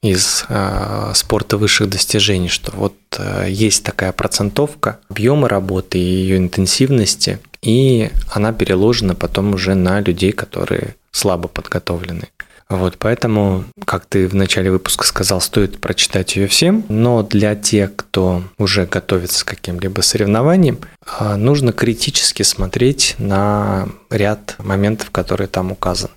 из 0.02 0.44
э, 0.48 1.12
спорта 1.14 1.58
высших 1.58 1.90
достижений, 1.90 2.48
что 2.48 2.72
вот 2.74 2.94
э, 3.18 3.46
есть 3.48 3.84
такая 3.84 4.12
процентовка 4.12 4.98
объема 5.10 5.48
работы 5.48 5.98
и 5.98 6.02
ее 6.02 6.38
интенсивности, 6.38 7.38
и 7.62 8.10
она 8.30 8.52
переложена 8.52 9.14
потом 9.14 9.54
уже 9.54 9.74
на 9.74 10.00
людей, 10.00 10.32
которые 10.32 10.96
слабо 11.12 11.48
подготовлены. 11.48 12.28
Вот, 12.70 12.98
поэтому, 12.98 13.64
как 13.84 14.06
ты 14.06 14.28
в 14.28 14.34
начале 14.34 14.70
выпуска 14.70 15.04
сказал, 15.04 15.40
стоит 15.40 15.80
прочитать 15.80 16.36
ее 16.36 16.46
всем, 16.46 16.84
но 16.88 17.24
для 17.24 17.56
тех, 17.56 17.96
кто 17.96 18.44
уже 18.58 18.86
готовится 18.86 19.44
к 19.44 19.48
каким-либо 19.48 20.02
соревнованиям, 20.02 20.78
а, 21.04 21.36
нужно 21.36 21.72
критически 21.72 22.44
смотреть 22.44 23.16
на 23.18 23.88
ряд 24.08 24.54
моментов, 24.58 25.10
которые 25.10 25.48
там 25.48 25.72
указаны. 25.72 26.12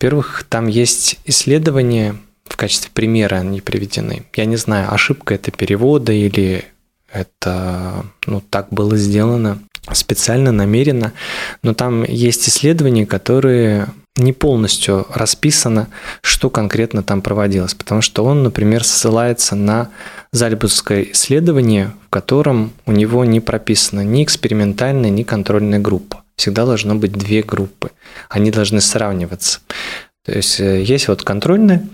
Во-первых, 0.00 0.44
там 0.48 0.68
есть 0.68 1.18
исследования, 1.24 2.14
в 2.44 2.56
качестве 2.56 2.88
примера 2.94 3.36
они 3.36 3.60
приведены. 3.60 4.24
Я 4.36 4.44
не 4.44 4.54
знаю, 4.54 4.94
ошибка 4.94 5.34
это 5.34 5.50
перевода 5.50 6.12
или 6.12 6.66
это 7.12 8.06
ну, 8.24 8.40
так 8.40 8.68
было 8.70 8.96
сделано 8.96 9.58
специально, 9.92 10.52
намеренно, 10.52 11.14
но 11.64 11.74
там 11.74 12.04
есть 12.04 12.48
исследования, 12.48 13.06
которые 13.06 13.88
не 14.14 14.32
полностью 14.32 15.04
расписано, 15.12 15.88
что 16.20 16.48
конкретно 16.48 17.02
там 17.02 17.20
проводилось, 17.20 17.74
потому 17.74 18.00
что 18.00 18.24
он, 18.24 18.44
например, 18.44 18.84
ссылается 18.84 19.56
на 19.56 19.90
Зальбургское 20.30 21.08
исследование, 21.12 21.92
в 22.06 22.10
котором 22.10 22.72
у 22.86 22.92
него 22.92 23.24
не 23.24 23.40
прописано 23.40 24.04
ни 24.04 24.22
экспериментальная, 24.22 25.10
ни 25.10 25.24
контрольная 25.24 25.80
группа. 25.80 26.22
Всегда 26.38 26.64
должно 26.64 26.94
быть 26.94 27.12
две 27.12 27.42
группы. 27.42 27.90
Они 28.28 28.52
должны 28.52 28.80
сравниваться. 28.80 29.58
То 30.24 30.32
есть 30.32 30.60
э, 30.60 30.82
есть 30.82 31.08
вот 31.08 31.24
контрольная, 31.24 31.84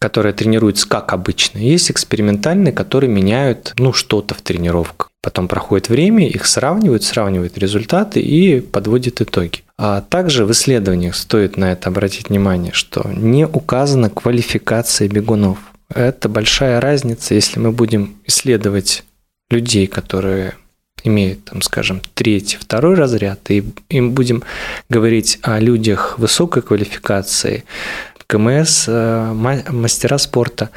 которая 0.00 0.32
тренируется 0.32 0.88
как 0.88 1.12
обычно, 1.12 1.58
есть 1.58 1.92
экспериментальные, 1.92 2.72
которые 2.72 3.08
меняют 3.08 3.74
ну, 3.78 3.92
что-то 3.92 4.34
в 4.34 4.42
тренировках. 4.42 5.12
Потом 5.22 5.46
проходит 5.46 5.88
время, 5.88 6.28
их 6.28 6.46
сравнивают, 6.46 7.04
сравнивают 7.04 7.56
результаты 7.58 8.20
и 8.20 8.60
подводят 8.60 9.20
итоги. 9.20 9.62
А 9.78 10.00
также 10.00 10.44
в 10.44 10.50
исследованиях 10.50 11.14
стоит 11.14 11.56
на 11.56 11.70
это 11.70 11.88
обратить 11.88 12.28
внимание, 12.28 12.72
что 12.72 13.08
не 13.08 13.46
указана 13.46 14.10
квалификация 14.10 15.08
бегунов. 15.08 15.58
Это 15.94 16.28
большая 16.28 16.80
разница, 16.80 17.34
если 17.34 17.60
мы 17.60 17.70
будем 17.70 18.16
исследовать 18.24 19.04
людей, 19.48 19.86
которые 19.86 20.54
имеют, 21.06 21.44
там, 21.44 21.62
скажем, 21.62 22.00
третий, 22.14 22.56
второй 22.56 22.94
разряд, 22.94 23.50
и 23.50 23.64
им 23.88 24.12
будем 24.12 24.42
говорить 24.88 25.38
о 25.42 25.58
людях 25.58 26.18
высокой 26.18 26.62
квалификации, 26.62 27.64
КМС, 28.26 28.84
э, 28.88 29.32
мастера 29.70 30.18
спорта, 30.18 30.70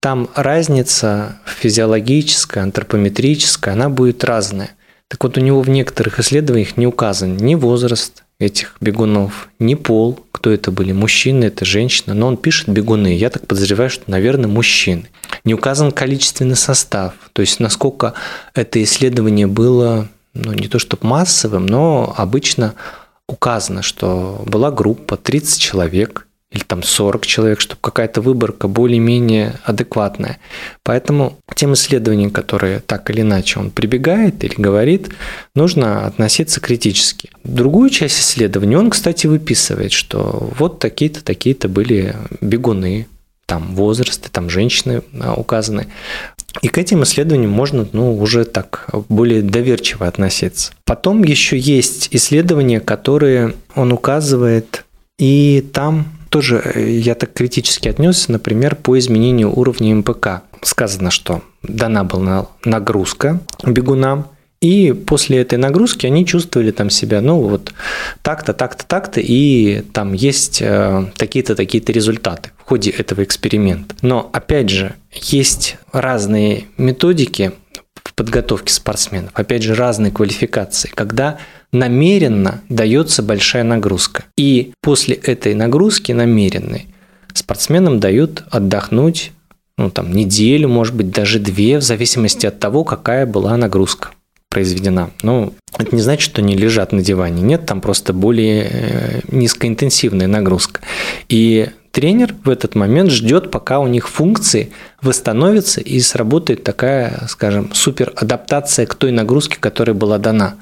там 0.00 0.28
разница 0.34 1.40
физиологическая, 1.44 2.62
антропометрическая, 2.62 3.74
она 3.74 3.88
будет 3.88 4.24
разная. 4.24 4.70
Так 5.08 5.22
вот, 5.24 5.36
у 5.36 5.40
него 5.40 5.60
в 5.60 5.68
некоторых 5.68 6.20
исследованиях 6.20 6.76
не 6.76 6.86
указан 6.86 7.36
ни 7.36 7.54
возраст 7.54 8.24
этих 8.38 8.76
бегунов, 8.80 9.48
ни 9.58 9.74
пол, 9.74 10.24
кто 10.40 10.50
это 10.50 10.72
были, 10.72 10.92
мужчины, 10.92 11.44
это 11.44 11.66
женщина, 11.66 12.14
но 12.14 12.26
он 12.26 12.38
пишет 12.38 12.70
бегуны. 12.70 13.14
Я 13.14 13.28
так 13.28 13.46
подозреваю, 13.46 13.90
что, 13.90 14.10
наверное, 14.10 14.48
мужчины. 14.48 15.10
Не 15.44 15.52
указан 15.52 15.92
количественный 15.92 16.56
состав, 16.56 17.12
то 17.34 17.42
есть 17.42 17.60
насколько 17.60 18.14
это 18.54 18.82
исследование 18.82 19.46
было, 19.46 20.08
ну, 20.32 20.54
не 20.54 20.68
то 20.68 20.78
чтобы 20.78 21.06
массовым, 21.06 21.66
но 21.66 22.14
обычно 22.16 22.74
указано, 23.28 23.82
что 23.82 24.42
была 24.46 24.70
группа 24.70 25.18
30 25.18 25.60
человек, 25.60 26.26
или 26.52 26.62
там 26.64 26.82
40 26.82 27.26
человек, 27.26 27.60
чтобы 27.60 27.80
какая-то 27.80 28.20
выборка 28.20 28.66
более-менее 28.66 29.54
адекватная. 29.64 30.38
Поэтому 30.82 31.38
тем 31.54 31.74
исследованиям, 31.74 32.30
которые 32.30 32.80
так 32.80 33.08
или 33.10 33.20
иначе 33.20 33.60
он 33.60 33.70
прибегает 33.70 34.42
или 34.42 34.54
говорит, 34.56 35.10
нужно 35.54 36.06
относиться 36.06 36.60
критически. 36.60 37.30
Другую 37.44 37.90
часть 37.90 38.18
исследований 38.18 38.76
он, 38.76 38.90
кстати, 38.90 39.28
выписывает, 39.28 39.92
что 39.92 40.50
вот 40.58 40.80
такие-то, 40.80 41.22
такие-то 41.22 41.68
были 41.68 42.16
бегуны, 42.40 43.06
там 43.46 43.74
возрасты, 43.76 44.28
там 44.30 44.50
женщины 44.50 45.02
указаны. 45.36 45.86
И 46.62 46.68
к 46.68 46.78
этим 46.78 47.04
исследованиям 47.04 47.50
можно 47.50 47.86
ну, 47.92 48.16
уже 48.18 48.44
так 48.44 48.88
более 49.08 49.42
доверчиво 49.42 50.08
относиться. 50.08 50.72
Потом 50.84 51.22
еще 51.22 51.56
есть 51.56 52.08
исследования, 52.10 52.80
которые 52.80 53.54
он 53.76 53.92
указывает, 53.92 54.84
и 55.18 55.64
там 55.72 56.06
тоже 56.30 56.62
э, 56.64 56.90
я 56.90 57.14
так 57.14 57.32
критически 57.34 57.88
отнесся, 57.88 58.32
например, 58.32 58.76
по 58.76 58.98
изменению 58.98 59.56
уровня 59.56 59.94
МПК. 59.96 60.42
Сказано, 60.62 61.10
что 61.10 61.42
дана 61.62 62.04
была 62.04 62.48
нагрузка 62.64 63.40
бегунам, 63.64 64.28
и 64.60 64.92
после 64.92 65.38
этой 65.38 65.58
нагрузки 65.58 66.06
они 66.06 66.26
чувствовали 66.26 66.70
там 66.70 66.90
себя, 66.90 67.22
ну 67.22 67.40
вот 67.40 67.72
так-то, 68.22 68.52
так-то, 68.52 68.84
так-то, 68.86 69.20
и 69.20 69.82
там 69.92 70.12
есть 70.12 70.60
э, 70.60 71.06
такие-то, 71.16 71.54
такие-то 71.54 71.92
результаты 71.92 72.50
в 72.58 72.68
ходе 72.68 72.90
этого 72.90 73.24
эксперимента. 73.24 73.94
Но 74.02 74.28
опять 74.32 74.68
же, 74.68 74.94
есть 75.12 75.78
разные 75.92 76.64
методики 76.76 77.52
в 78.20 78.22
подготовке 78.22 78.70
спортсменов, 78.70 79.30
опять 79.32 79.62
же, 79.62 79.74
разные 79.74 80.12
квалификации, 80.12 80.90
когда 80.94 81.38
намеренно 81.72 82.60
дается 82.68 83.22
большая 83.22 83.64
нагрузка. 83.64 84.24
И 84.36 84.72
после 84.82 85.14
этой 85.14 85.54
нагрузки 85.54 86.12
намеренной 86.12 86.88
спортсменам 87.32 87.98
дают 87.98 88.44
отдохнуть 88.50 89.32
ну, 89.78 89.88
там, 89.88 90.12
неделю, 90.12 90.68
может 90.68 90.94
быть, 90.94 91.10
даже 91.10 91.38
две, 91.38 91.78
в 91.78 91.82
зависимости 91.82 92.44
от 92.44 92.58
того, 92.58 92.84
какая 92.84 93.24
была 93.24 93.56
нагрузка 93.56 94.10
произведена. 94.50 95.12
Ну, 95.22 95.54
это 95.78 95.96
не 95.96 96.02
значит, 96.02 96.22
что 96.22 96.42
они 96.42 96.54
лежат 96.54 96.92
на 96.92 97.00
диване. 97.00 97.40
Нет, 97.40 97.64
там 97.64 97.80
просто 97.80 98.12
более 98.12 98.68
э, 98.70 99.20
низкоинтенсивная 99.28 100.26
нагрузка. 100.26 100.82
И 101.30 101.70
тренер 101.90 102.34
в 102.44 102.50
этот 102.50 102.74
момент 102.74 103.10
ждет, 103.10 103.50
пока 103.50 103.78
у 103.80 103.86
них 103.86 104.08
функции 104.08 104.72
восстановятся 105.02 105.80
и 105.80 106.00
сработает 106.00 106.64
такая, 106.64 107.26
скажем, 107.28 107.72
супер 107.74 108.12
адаптация 108.16 108.86
к 108.86 108.94
той 108.94 109.12
нагрузке, 109.12 109.56
которая 109.58 109.94
была 109.94 110.18
дана. 110.18 110.56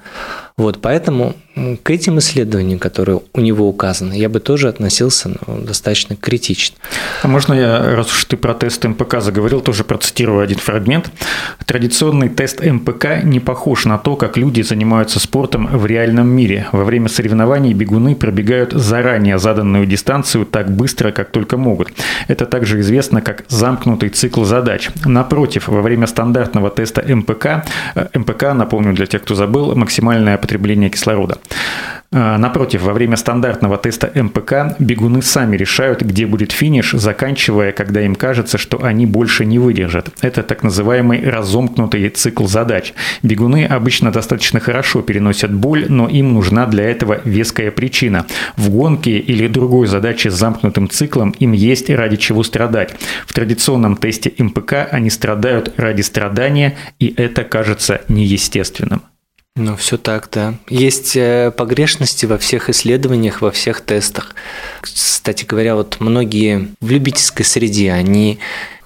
Вот, 0.58 0.80
поэтому 0.82 1.34
к 1.82 1.90
этим 1.90 2.18
исследованиям, 2.18 2.78
которые 2.78 3.20
у 3.32 3.40
него 3.40 3.68
указаны, 3.68 4.12
я 4.14 4.28
бы 4.28 4.40
тоже 4.40 4.68
относился 4.68 5.30
ну, 5.46 5.58
достаточно 5.58 6.16
критично. 6.16 6.76
А 7.22 7.28
можно 7.28 7.54
я, 7.54 7.94
раз 7.96 8.12
уж 8.12 8.24
ты 8.24 8.36
про 8.36 8.54
тест 8.54 8.84
МПК 8.84 9.20
заговорил, 9.20 9.60
тоже 9.60 9.84
процитирую 9.84 10.40
один 10.40 10.58
фрагмент. 10.58 11.10
Традиционный 11.64 12.28
тест 12.28 12.64
МПК 12.64 13.22
не 13.22 13.40
похож 13.40 13.84
на 13.84 13.98
то, 13.98 14.16
как 14.16 14.36
люди 14.36 14.62
занимаются 14.62 15.20
спортом 15.20 15.66
в 15.66 15.86
реальном 15.86 16.28
мире. 16.28 16.68
Во 16.72 16.84
время 16.84 17.08
соревнований 17.08 17.72
бегуны 17.72 18.14
пробегают 18.14 18.72
заранее 18.72 19.38
заданную 19.38 19.86
дистанцию 19.86 20.46
так 20.46 20.70
быстро, 20.70 21.12
как 21.12 21.30
только 21.30 21.56
могут. 21.56 21.92
Это 22.28 22.46
также 22.46 22.80
известно 22.80 23.20
как 23.20 23.44
замкнутый 23.48 24.10
цикл 24.10 24.44
задач. 24.44 24.90
Напротив, 25.04 25.68
во 25.68 25.82
время 25.82 26.06
стандартного 26.06 26.70
теста 26.70 27.02
МПК, 27.02 27.64
э, 27.94 28.08
МПК, 28.14 28.54
напомню 28.54 28.92
для 28.92 29.06
тех, 29.06 29.22
кто 29.22 29.34
забыл, 29.34 29.74
максимальное 29.74 30.36
потребление 30.48 30.88
кислорода. 30.88 31.38
А, 32.10 32.38
напротив, 32.38 32.82
во 32.82 32.94
время 32.94 33.16
стандартного 33.16 33.76
теста 33.76 34.10
МПК 34.14 34.74
бегуны 34.78 35.20
сами 35.20 35.58
решают, 35.58 36.00
где 36.00 36.24
будет 36.24 36.52
финиш, 36.52 36.92
заканчивая, 36.92 37.72
когда 37.72 38.00
им 38.00 38.14
кажется, 38.14 38.56
что 38.56 38.82
они 38.82 39.04
больше 39.04 39.44
не 39.44 39.58
выдержат. 39.58 40.08
Это 40.22 40.42
так 40.42 40.62
называемый 40.62 41.22
разомкнутый 41.28 42.08
цикл 42.08 42.46
задач. 42.46 42.94
Бегуны 43.22 43.66
обычно 43.66 44.10
достаточно 44.10 44.58
хорошо 44.58 45.02
переносят 45.02 45.52
боль, 45.52 45.84
но 45.90 46.08
им 46.08 46.32
нужна 46.32 46.64
для 46.64 46.84
этого 46.84 47.20
веская 47.24 47.70
причина. 47.70 48.24
В 48.56 48.70
гонке 48.70 49.18
или 49.18 49.46
другой 49.46 49.86
задаче 49.86 50.30
с 50.30 50.34
замкнутым 50.34 50.88
циклом 50.88 51.32
им 51.38 51.52
есть 51.52 51.90
ради 51.90 52.16
чего 52.16 52.42
страдать. 52.42 52.94
В 53.26 53.34
традиционном 53.34 53.98
тесте 53.98 54.32
МПК 54.38 54.88
они 54.90 55.10
страдают 55.10 55.74
ради 55.76 56.00
страдания, 56.00 56.78
и 56.98 57.12
это 57.18 57.44
кажется 57.44 58.00
неестественным. 58.08 59.02
Ну, 59.58 59.74
все 59.74 59.96
так, 59.96 60.28
да. 60.30 60.54
Есть 60.68 61.16
э, 61.16 61.50
погрешности 61.50 62.26
во 62.26 62.38
всех 62.38 62.70
исследованиях, 62.70 63.42
во 63.42 63.50
всех 63.50 63.80
тестах. 63.80 64.36
Кстати 64.80 65.44
говоря, 65.44 65.74
вот 65.74 65.96
многие 65.98 66.68
в 66.80 66.90
любительской 66.92 67.44
среде, 67.44 67.90
они 67.90 68.38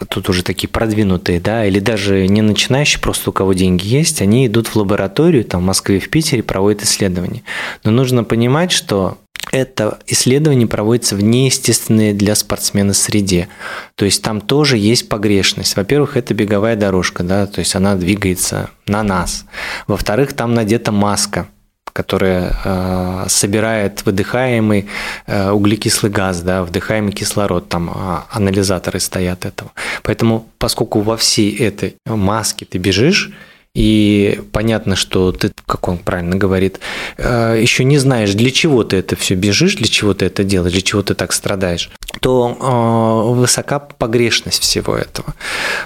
тут 0.08 0.30
уже 0.30 0.42
такие 0.42 0.68
продвинутые, 0.68 1.40
да, 1.40 1.66
или 1.66 1.78
даже 1.78 2.26
не 2.26 2.40
начинающие, 2.40 3.00
просто 3.02 3.30
у 3.30 3.32
кого 3.34 3.52
деньги 3.52 3.86
есть, 3.86 4.22
они 4.22 4.46
идут 4.46 4.68
в 4.68 4.76
лабораторию, 4.76 5.44
там 5.44 5.60
в 5.60 5.66
Москве, 5.66 6.00
в 6.00 6.08
Питере, 6.08 6.42
проводят 6.42 6.82
исследования. 6.84 7.42
Но 7.84 7.90
нужно 7.90 8.24
понимать, 8.24 8.72
что 8.72 9.18
это 9.52 9.98
исследование 10.06 10.66
проводится 10.66 11.14
в 11.14 11.22
неестественной 11.22 12.14
для 12.14 12.34
спортсмена 12.34 12.94
среде. 12.94 13.48
То 13.94 14.06
есть 14.06 14.22
там 14.22 14.40
тоже 14.40 14.78
есть 14.78 15.08
погрешность. 15.08 15.76
Во-первых, 15.76 16.16
это 16.16 16.34
беговая 16.34 16.74
дорожка, 16.74 17.22
да, 17.22 17.46
то 17.46 17.60
есть 17.60 17.76
она 17.76 17.94
двигается 17.94 18.70
на 18.86 19.02
нас. 19.02 19.44
Во-вторых, 19.86 20.32
там 20.32 20.54
надета 20.54 20.90
маска, 20.90 21.48
которая 21.92 22.56
э, 22.64 23.24
собирает 23.28 24.06
выдыхаемый 24.06 24.88
э, 25.26 25.50
углекислый 25.50 26.10
газ, 26.10 26.40
да, 26.40 26.64
вдыхаемый 26.64 27.12
кислород, 27.12 27.68
там 27.68 27.90
э, 27.90 28.18
анализаторы 28.30 29.00
стоят 29.00 29.44
этого. 29.44 29.72
Поэтому, 30.02 30.48
поскольку 30.56 31.00
во 31.00 31.18
всей 31.18 31.54
этой 31.58 31.96
маске 32.06 32.64
ты 32.64 32.78
бежишь, 32.78 33.30
и 33.74 34.42
понятно, 34.52 34.96
что 34.96 35.32
ты, 35.32 35.50
как 35.66 35.88
он 35.88 35.96
правильно 35.96 36.36
говорит, 36.36 36.78
э, 37.16 37.58
еще 37.58 37.84
не 37.84 37.96
знаешь, 37.96 38.34
для 38.34 38.50
чего 38.50 38.84
ты 38.84 38.98
это 38.98 39.16
все 39.16 39.34
бежишь, 39.34 39.76
для 39.76 39.86
чего 39.86 40.12
ты 40.12 40.26
это 40.26 40.44
делаешь, 40.44 40.74
для 40.74 40.82
чего 40.82 41.02
ты 41.02 41.14
так 41.14 41.32
страдаешь, 41.32 41.90
то 42.20 42.54
э, 42.60 43.34
высока 43.34 43.78
погрешность 43.78 44.60
всего 44.60 44.94
этого. 44.94 45.34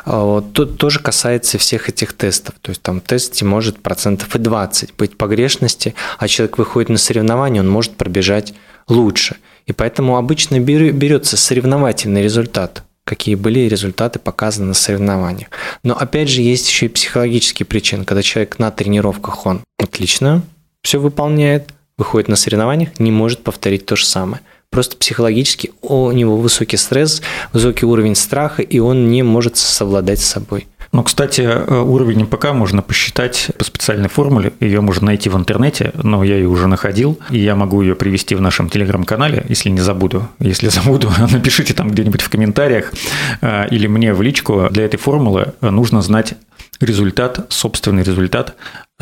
Э, 0.05 0.43
тут 0.53 0.79
тоже 0.79 0.99
касается 0.99 1.59
всех 1.59 1.89
этих 1.89 2.13
тестов. 2.15 2.57
То 2.61 2.71
есть 2.71 2.83
там 2.83 3.01
в 3.01 3.05
тесте 3.05 3.45
может 3.45 3.81
процентов 3.81 4.35
и 4.35 4.41
20 4.41 4.97
быть 4.97 5.17
погрешности, 5.17 5.95
а 6.19 6.27
человек 6.27 6.59
выходит 6.59 6.89
на 6.89 6.99
соревнования, 6.99 7.61
он 7.61 7.69
может 7.69 7.97
пробежать 7.97 8.53
лучше. 8.89 9.37
И 9.67 9.73
поэтому 9.73 10.17
обычно 10.17 10.59
берется 10.59 11.37
соревновательный 11.37 12.23
результат 12.23 12.83
какие 13.07 13.37
были 13.37 13.61
результаты 13.61 14.19
показаны 14.19 14.67
на 14.69 14.75
соревнованиях. 14.75 15.49
Но 15.85 15.97
опять 15.97 16.29
же 16.29 16.43
есть 16.43 16.69
еще 16.69 16.87
и 16.87 16.91
психологические 16.91 17.65
причины, 17.65 18.05
когда 18.05 18.21
человек 18.21 18.59
на 18.59 18.71
тренировках 18.71 19.47
он 19.47 19.63
отлично 19.79 20.43
все 20.83 20.99
выполняет, 20.99 21.71
выходит 21.97 22.29
на 22.29 22.37
соревнованиях, 22.37 22.99
не 22.99 23.11
может 23.11 23.43
повторить 23.43 23.87
то 23.87 23.97
же 23.97 24.05
самое. 24.05 24.43
Просто 24.71 24.97
психологически 24.97 25.73
у 25.83 26.11
него 26.11 26.37
высокий 26.37 26.77
стресс, 26.77 27.23
высокий 27.53 27.87
уровень 27.87 28.17
страха, 28.17 28.63
и 28.63 28.81
он 28.81 29.09
не 29.09 29.23
может 29.23 29.57
совладать 29.57 30.21
с 30.21 30.27
собой. 30.27 30.67
Ну, 30.97 31.03
кстати, 31.03 31.43
э, 31.43 31.79
уровень 31.79 32.23
МПК 32.23 32.55
можно 32.55 32.81
посчитать 32.81 33.49
по 33.59 33.65
специальной 33.65 34.09
формуле. 34.09 34.55
Ее 34.61 34.81
можно 34.81 35.05
найти 35.05 35.29
в 35.29 35.37
интернете, 35.37 35.93
но 36.03 36.25
я 36.25 36.37
ее 36.37 36.49
уже 36.49 36.69
находил, 36.69 37.19
и 37.29 37.39
я 37.39 37.55
могу 37.55 37.83
ее 37.83 37.95
привести 37.95 38.35
в 38.35 38.41
нашем 38.41 38.71
телеграм-канале, 38.71 39.45
если 39.47 39.69
не 39.69 39.81
забуду. 39.81 40.27
Если 40.39 40.69
забуду, 40.71 41.13
напишите 41.31 41.75
там 41.75 41.91
где-нибудь 41.91 42.23
в 42.23 42.31
комментариях 42.31 42.95
э, 43.43 43.69
или 43.69 43.87
мне 43.89 44.15
в 44.15 44.23
личку. 44.23 44.69
Для 44.71 44.87
этой 44.87 44.97
формулы 44.97 45.53
нужно 45.61 46.01
знать 46.01 46.33
результат, 46.81 47.45
собственный 47.51 48.03
результат 48.03 48.57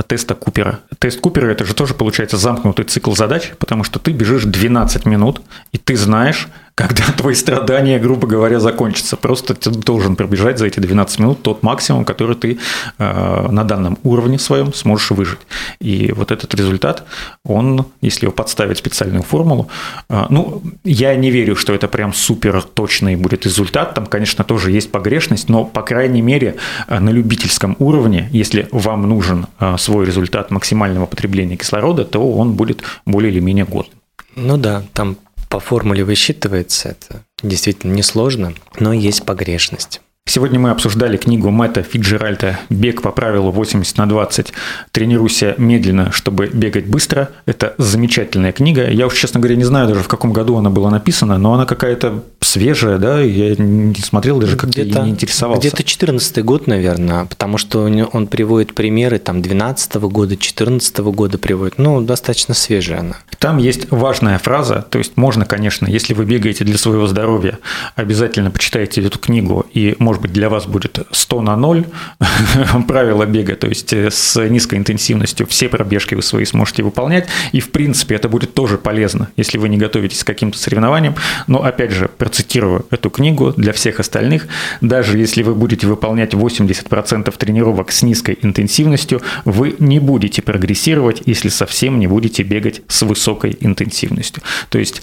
теста 0.08 0.34
Купера. 0.34 0.80
Тест 0.98 1.20
Купера– 1.20 1.46
это 1.52 1.64
же 1.64 1.74
тоже, 1.74 1.94
получается, 1.94 2.36
замкнутый 2.36 2.86
цикл 2.86 3.12
задач, 3.12 3.52
потому 3.58 3.84
что 3.84 4.00
ты 4.00 4.10
бежишь 4.10 4.42
12 4.42 5.06
минут, 5.06 5.42
и 5.70 5.78
ты 5.78 5.96
знаешь, 5.96 6.48
когда 6.74 7.04
твои 7.16 7.34
страдания, 7.34 7.98
грубо 7.98 8.26
говоря, 8.26 8.60
закончатся. 8.60 9.16
Просто 9.16 9.54
ты 9.54 9.70
должен 9.70 10.16
пробежать 10.16 10.58
за 10.58 10.66
эти 10.66 10.80
12 10.80 11.18
минут 11.20 11.42
тот 11.42 11.62
максимум, 11.62 12.04
который 12.04 12.36
ты 12.36 12.58
э, 12.98 13.48
на 13.50 13.64
данном 13.64 13.98
уровне 14.02 14.38
своем 14.38 14.72
сможешь 14.72 15.10
выжить. 15.10 15.38
И 15.80 16.12
вот 16.12 16.30
этот 16.30 16.54
результат, 16.54 17.04
он, 17.44 17.86
если 18.00 18.26
его 18.26 18.32
подставить 18.32 18.78
специальную 18.78 19.22
формулу, 19.22 19.68
э, 20.08 20.26
ну, 20.30 20.62
я 20.84 21.14
не 21.14 21.30
верю, 21.30 21.56
что 21.56 21.72
это 21.72 21.88
прям 21.88 22.12
супер 22.12 22.62
точный 22.62 23.16
будет 23.16 23.44
результат. 23.44 23.94
Там, 23.94 24.06
конечно, 24.06 24.44
тоже 24.44 24.72
есть 24.72 24.90
погрешность, 24.90 25.48
но, 25.48 25.64
по 25.64 25.82
крайней 25.82 26.22
мере, 26.22 26.56
э, 26.88 26.98
на 26.98 27.10
любительском 27.10 27.76
уровне, 27.78 28.28
если 28.32 28.68
вам 28.72 29.08
нужен 29.08 29.46
свой 29.78 30.06
результат 30.06 30.50
максимального 30.50 31.06
потребления 31.06 31.56
кислорода, 31.56 32.04
то 32.04 32.32
он 32.32 32.54
будет 32.54 32.82
более 33.06 33.30
или 33.30 33.40
менее 33.40 33.64
годным. 33.64 33.98
Ну 34.36 34.56
да, 34.56 34.82
там 34.92 35.16
по 35.54 35.60
формуле 35.60 36.02
высчитывается, 36.02 36.88
это 36.88 37.22
действительно 37.40 37.92
несложно, 37.92 38.54
но 38.80 38.92
есть 38.92 39.24
погрешность. 39.24 40.00
Сегодня 40.26 40.58
мы 40.58 40.70
обсуждали 40.70 41.16
книгу 41.16 41.48
Мэтта 41.50 41.84
Фиджеральта 41.84 42.58
«Бег 42.70 43.02
по 43.02 43.12
правилу 43.12 43.52
80 43.52 43.96
на 43.98 44.08
20. 44.08 44.52
Тренируйся 44.90 45.54
медленно, 45.56 46.10
чтобы 46.10 46.48
бегать 46.48 46.86
быстро». 46.86 47.28
Это 47.46 47.76
замечательная 47.78 48.50
книга. 48.50 48.90
Я 48.90 49.06
уж, 49.06 49.14
честно 49.14 49.38
говоря, 49.38 49.54
не 49.54 49.62
знаю 49.62 49.86
даже, 49.86 50.00
в 50.00 50.08
каком 50.08 50.32
году 50.32 50.56
она 50.56 50.70
была 50.70 50.90
написана, 50.90 51.38
но 51.38 51.54
она 51.54 51.66
какая-то 51.66 52.24
свежая, 52.54 52.98
да, 52.98 53.20
я 53.20 53.56
не 53.56 54.00
смотрел 54.00 54.38
даже, 54.38 54.56
как-то 54.56 54.80
и 54.80 54.84
не 54.84 55.10
интересовался. 55.10 55.60
Где-то 55.60 55.82
14 55.82 56.44
год, 56.44 56.68
наверное, 56.68 57.24
потому 57.24 57.58
что 57.58 57.80
он 58.12 58.26
приводит 58.28 58.74
примеры 58.74 59.18
там 59.18 59.42
12 59.42 59.94
года, 59.96 60.36
14 60.36 60.98
года 60.98 61.36
приводит. 61.36 61.78
Ну, 61.78 62.00
достаточно 62.00 62.54
свежая 62.54 63.00
она. 63.00 63.16
Там 63.40 63.58
есть 63.58 63.90
важная 63.90 64.38
фраза, 64.38 64.86
то 64.88 64.98
есть 64.98 65.16
можно, 65.16 65.44
конечно, 65.44 65.88
если 65.88 66.14
вы 66.14 66.24
бегаете 66.26 66.64
для 66.64 66.78
своего 66.78 67.08
здоровья, 67.08 67.58
обязательно 67.96 68.52
почитайте 68.52 69.02
эту 69.02 69.18
книгу, 69.18 69.66
и, 69.72 69.96
может 69.98 70.22
быть, 70.22 70.32
для 70.32 70.48
вас 70.48 70.66
будет 70.66 71.04
100 71.10 71.42
на 71.42 71.56
0 71.56 71.86
правила 72.88 73.26
бега, 73.26 73.56
то 73.56 73.66
есть 73.66 73.92
э, 73.92 74.10
с 74.12 74.40
низкой 74.48 74.76
интенсивностью 74.76 75.46
все 75.48 75.68
пробежки 75.68 76.14
вы 76.14 76.22
свои 76.22 76.44
сможете 76.44 76.84
выполнять, 76.84 77.26
и, 77.50 77.58
в 77.58 77.72
принципе, 77.72 78.14
это 78.14 78.28
будет 78.28 78.54
тоже 78.54 78.78
полезно, 78.78 79.28
если 79.36 79.58
вы 79.58 79.68
не 79.68 79.76
готовитесь 79.76 80.22
к 80.22 80.26
каким-то 80.26 80.56
соревнованиям, 80.56 81.16
но, 81.48 81.64
опять 81.64 81.90
же, 81.90 82.08
процитирую 82.44 82.86
эту 82.90 83.10
книгу 83.10 83.52
для 83.56 83.72
всех 83.72 84.00
остальных, 84.00 84.46
даже 84.80 85.18
если 85.18 85.42
вы 85.42 85.54
будете 85.54 85.86
выполнять 85.86 86.34
80% 86.34 87.34
тренировок 87.36 87.90
с 87.90 88.02
низкой 88.02 88.38
интенсивностью, 88.42 89.20
вы 89.44 89.76
не 89.78 89.98
будете 89.98 90.42
прогрессировать, 90.42 91.22
если 91.26 91.48
совсем 91.48 91.98
не 91.98 92.06
будете 92.06 92.42
бегать 92.42 92.82
с 92.88 93.02
высокой 93.02 93.56
интенсивностью. 93.60 94.42
То 94.68 94.78
есть 94.78 95.02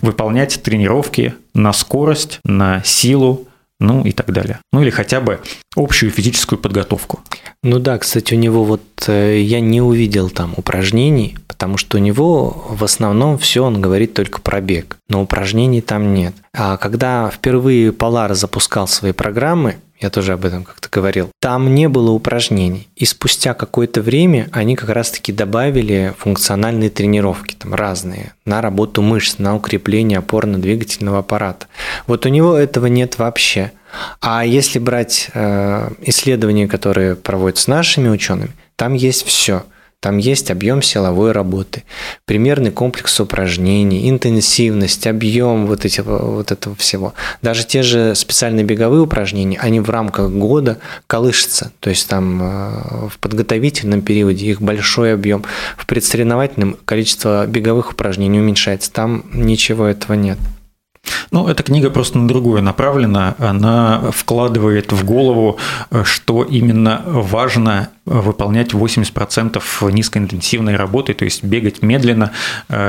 выполнять 0.00 0.62
тренировки 0.62 1.34
на 1.54 1.72
скорость, 1.72 2.40
на 2.44 2.82
силу, 2.84 3.46
ну 3.78 4.04
и 4.04 4.12
так 4.12 4.32
далее. 4.32 4.58
Ну 4.72 4.82
или 4.82 4.90
хотя 4.90 5.20
бы 5.20 5.40
общую 5.76 6.10
физическую 6.10 6.58
подготовку. 6.58 7.20
Ну 7.62 7.78
да, 7.78 7.98
кстати, 7.98 8.34
у 8.34 8.36
него 8.36 8.64
вот 8.64 8.82
э, 9.06 9.40
я 9.40 9.60
не 9.60 9.80
увидел 9.80 10.30
там 10.30 10.54
упражнений, 10.56 11.36
потому 11.46 11.76
что 11.76 11.98
у 11.98 12.00
него 12.00 12.66
в 12.70 12.82
основном 12.82 13.38
все 13.38 13.64
он 13.64 13.80
говорит 13.80 14.14
только 14.14 14.40
про 14.40 14.60
бег, 14.60 14.96
но 15.08 15.22
упражнений 15.22 15.80
там 15.80 16.14
нет. 16.14 16.34
А 16.54 16.76
когда 16.76 17.30
впервые 17.30 17.90
Polar 17.90 18.34
запускал 18.34 18.88
свои 18.88 19.12
программы, 19.12 19.76
я 20.00 20.08
тоже 20.08 20.32
об 20.32 20.46
этом 20.46 20.64
как-то 20.64 20.88
говорил. 20.90 21.28
Там 21.40 21.74
не 21.74 21.86
было 21.88 22.10
упражнений. 22.10 22.88
И 22.96 23.04
спустя 23.04 23.52
какое-то 23.52 24.00
время 24.00 24.48
они 24.50 24.74
как 24.74 24.88
раз-таки 24.88 25.30
добавили 25.30 26.14
функциональные 26.18 26.88
тренировки, 26.88 27.54
там 27.54 27.74
разные, 27.74 28.32
на 28.46 28.62
работу 28.62 29.02
мышц, 29.02 29.36
на 29.36 29.54
укрепление 29.54 30.18
опорно-двигательного 30.20 31.18
аппарата. 31.18 31.66
Вот 32.06 32.24
у 32.24 32.30
него 32.30 32.56
этого 32.56 32.86
нет 32.86 33.18
вообще. 33.18 33.72
А 34.20 34.44
если 34.44 34.78
брать 34.78 35.30
э, 35.34 35.90
исследования, 36.02 36.68
которые 36.68 37.16
проводятся 37.16 37.70
нашими 37.70 38.08
учеными, 38.08 38.52
там 38.76 38.94
есть 38.94 39.26
все. 39.26 39.64
Там 40.00 40.16
есть 40.16 40.50
объем 40.50 40.80
силовой 40.80 41.32
работы, 41.32 41.84
примерный 42.24 42.70
комплекс 42.70 43.20
упражнений, 43.20 44.08
интенсивность, 44.08 45.06
объем 45.06 45.66
вот, 45.66 45.84
эти, 45.84 46.00
вот 46.00 46.50
этого 46.50 46.74
всего. 46.74 47.12
Даже 47.42 47.66
те 47.66 47.82
же 47.82 48.14
специальные 48.14 48.64
беговые 48.64 49.02
упражнения, 49.02 49.58
они 49.60 49.78
в 49.80 49.90
рамках 49.90 50.30
года 50.30 50.78
колышутся. 51.06 51.72
То 51.80 51.90
есть 51.90 52.08
там 52.08 52.40
э, 52.42 53.08
в 53.10 53.18
подготовительном 53.18 54.00
периоде 54.00 54.46
их 54.46 54.62
большой 54.62 55.12
объем, 55.12 55.44
в 55.76 55.84
предсоревновательном 55.84 56.78
количество 56.86 57.46
беговых 57.46 57.92
упражнений 57.92 58.40
уменьшается. 58.40 58.90
Там 58.90 59.24
ничего 59.34 59.84
этого 59.84 60.14
нет. 60.14 60.38
Ну, 61.30 61.48
эта 61.48 61.62
книга 61.62 61.90
просто 61.90 62.18
на 62.18 62.28
другое 62.28 62.62
направлена. 62.62 63.34
Она 63.38 64.10
вкладывает 64.12 64.92
в 64.92 65.04
голову, 65.04 65.58
что 66.04 66.42
именно 66.42 67.02
важно 67.06 67.88
выполнять 68.04 68.72
80% 68.72 69.62
низкоинтенсивной 69.92 70.76
работы, 70.76 71.14
то 71.14 71.24
есть 71.24 71.44
бегать 71.44 71.82
медленно, 71.82 72.32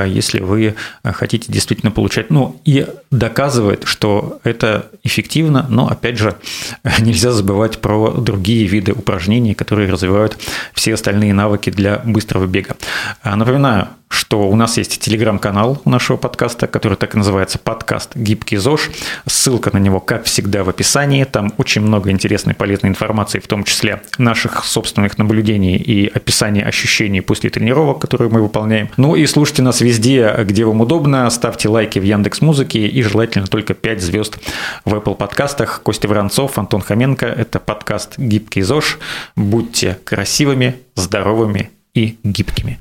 если 0.06 0.40
вы 0.40 0.74
хотите 1.04 1.52
действительно 1.52 1.92
получать, 1.92 2.30
ну 2.30 2.60
и 2.64 2.86
доказывает, 3.10 3.84
что 3.84 4.40
это 4.42 4.86
эффективно, 5.04 5.66
но 5.68 5.88
опять 5.88 6.18
же 6.18 6.36
нельзя 7.00 7.30
забывать 7.30 7.80
про 7.80 8.10
другие 8.10 8.66
виды 8.66 8.92
упражнений, 8.92 9.54
которые 9.54 9.90
развивают 9.90 10.38
все 10.74 10.94
остальные 10.94 11.34
навыки 11.34 11.70
для 11.70 12.02
быстрого 12.04 12.46
бега. 12.46 12.76
Напоминаю, 13.24 13.88
что 14.12 14.42
у 14.42 14.54
нас 14.56 14.76
есть 14.76 15.00
телеграм-канал 15.00 15.80
нашего 15.86 16.18
подкаста, 16.18 16.66
который 16.66 16.96
так 16.98 17.14
и 17.14 17.18
называется 17.18 17.58
подкаст 17.58 18.14
«Гибкий 18.14 18.58
ЗОЖ». 18.58 18.90
Ссылка 19.26 19.70
на 19.72 19.78
него, 19.78 20.00
как 20.00 20.24
всегда, 20.24 20.64
в 20.64 20.68
описании. 20.68 21.24
Там 21.24 21.52
очень 21.56 21.80
много 21.80 22.10
интересной 22.10 22.54
полезной 22.54 22.90
информации, 22.90 23.38
в 23.38 23.46
том 23.46 23.64
числе 23.64 24.02
наших 24.18 24.64
собственных 24.64 25.16
наблюдений 25.16 25.76
и 25.76 26.06
описания 26.06 26.62
ощущений 26.62 27.22
после 27.22 27.48
тренировок, 27.48 28.00
которые 28.00 28.30
мы 28.30 28.42
выполняем. 28.42 28.90
Ну 28.98 29.16
и 29.16 29.26
слушайте 29.26 29.62
нас 29.62 29.80
везде, 29.80 30.34
где 30.44 30.66
вам 30.66 30.82
удобно. 30.82 31.28
Ставьте 31.30 31.70
лайки 31.70 31.98
в 31.98 32.02
Яндекс 32.02 32.42
Музыке 32.42 32.86
и 32.86 33.02
желательно 33.02 33.46
только 33.46 33.72
5 33.72 34.02
звезд 34.02 34.38
в 34.84 34.94
Apple 34.94 35.14
подкастах. 35.14 35.80
Костя 35.82 36.08
Воронцов, 36.08 36.58
Антон 36.58 36.82
Хоменко. 36.82 37.26
Это 37.26 37.58
подкаст 37.58 38.18
«Гибкий 38.18 38.60
ЗОЖ». 38.60 38.98
Будьте 39.36 39.98
красивыми, 40.04 40.76
здоровыми 40.96 41.70
и 41.94 42.18
гибкими. 42.22 42.78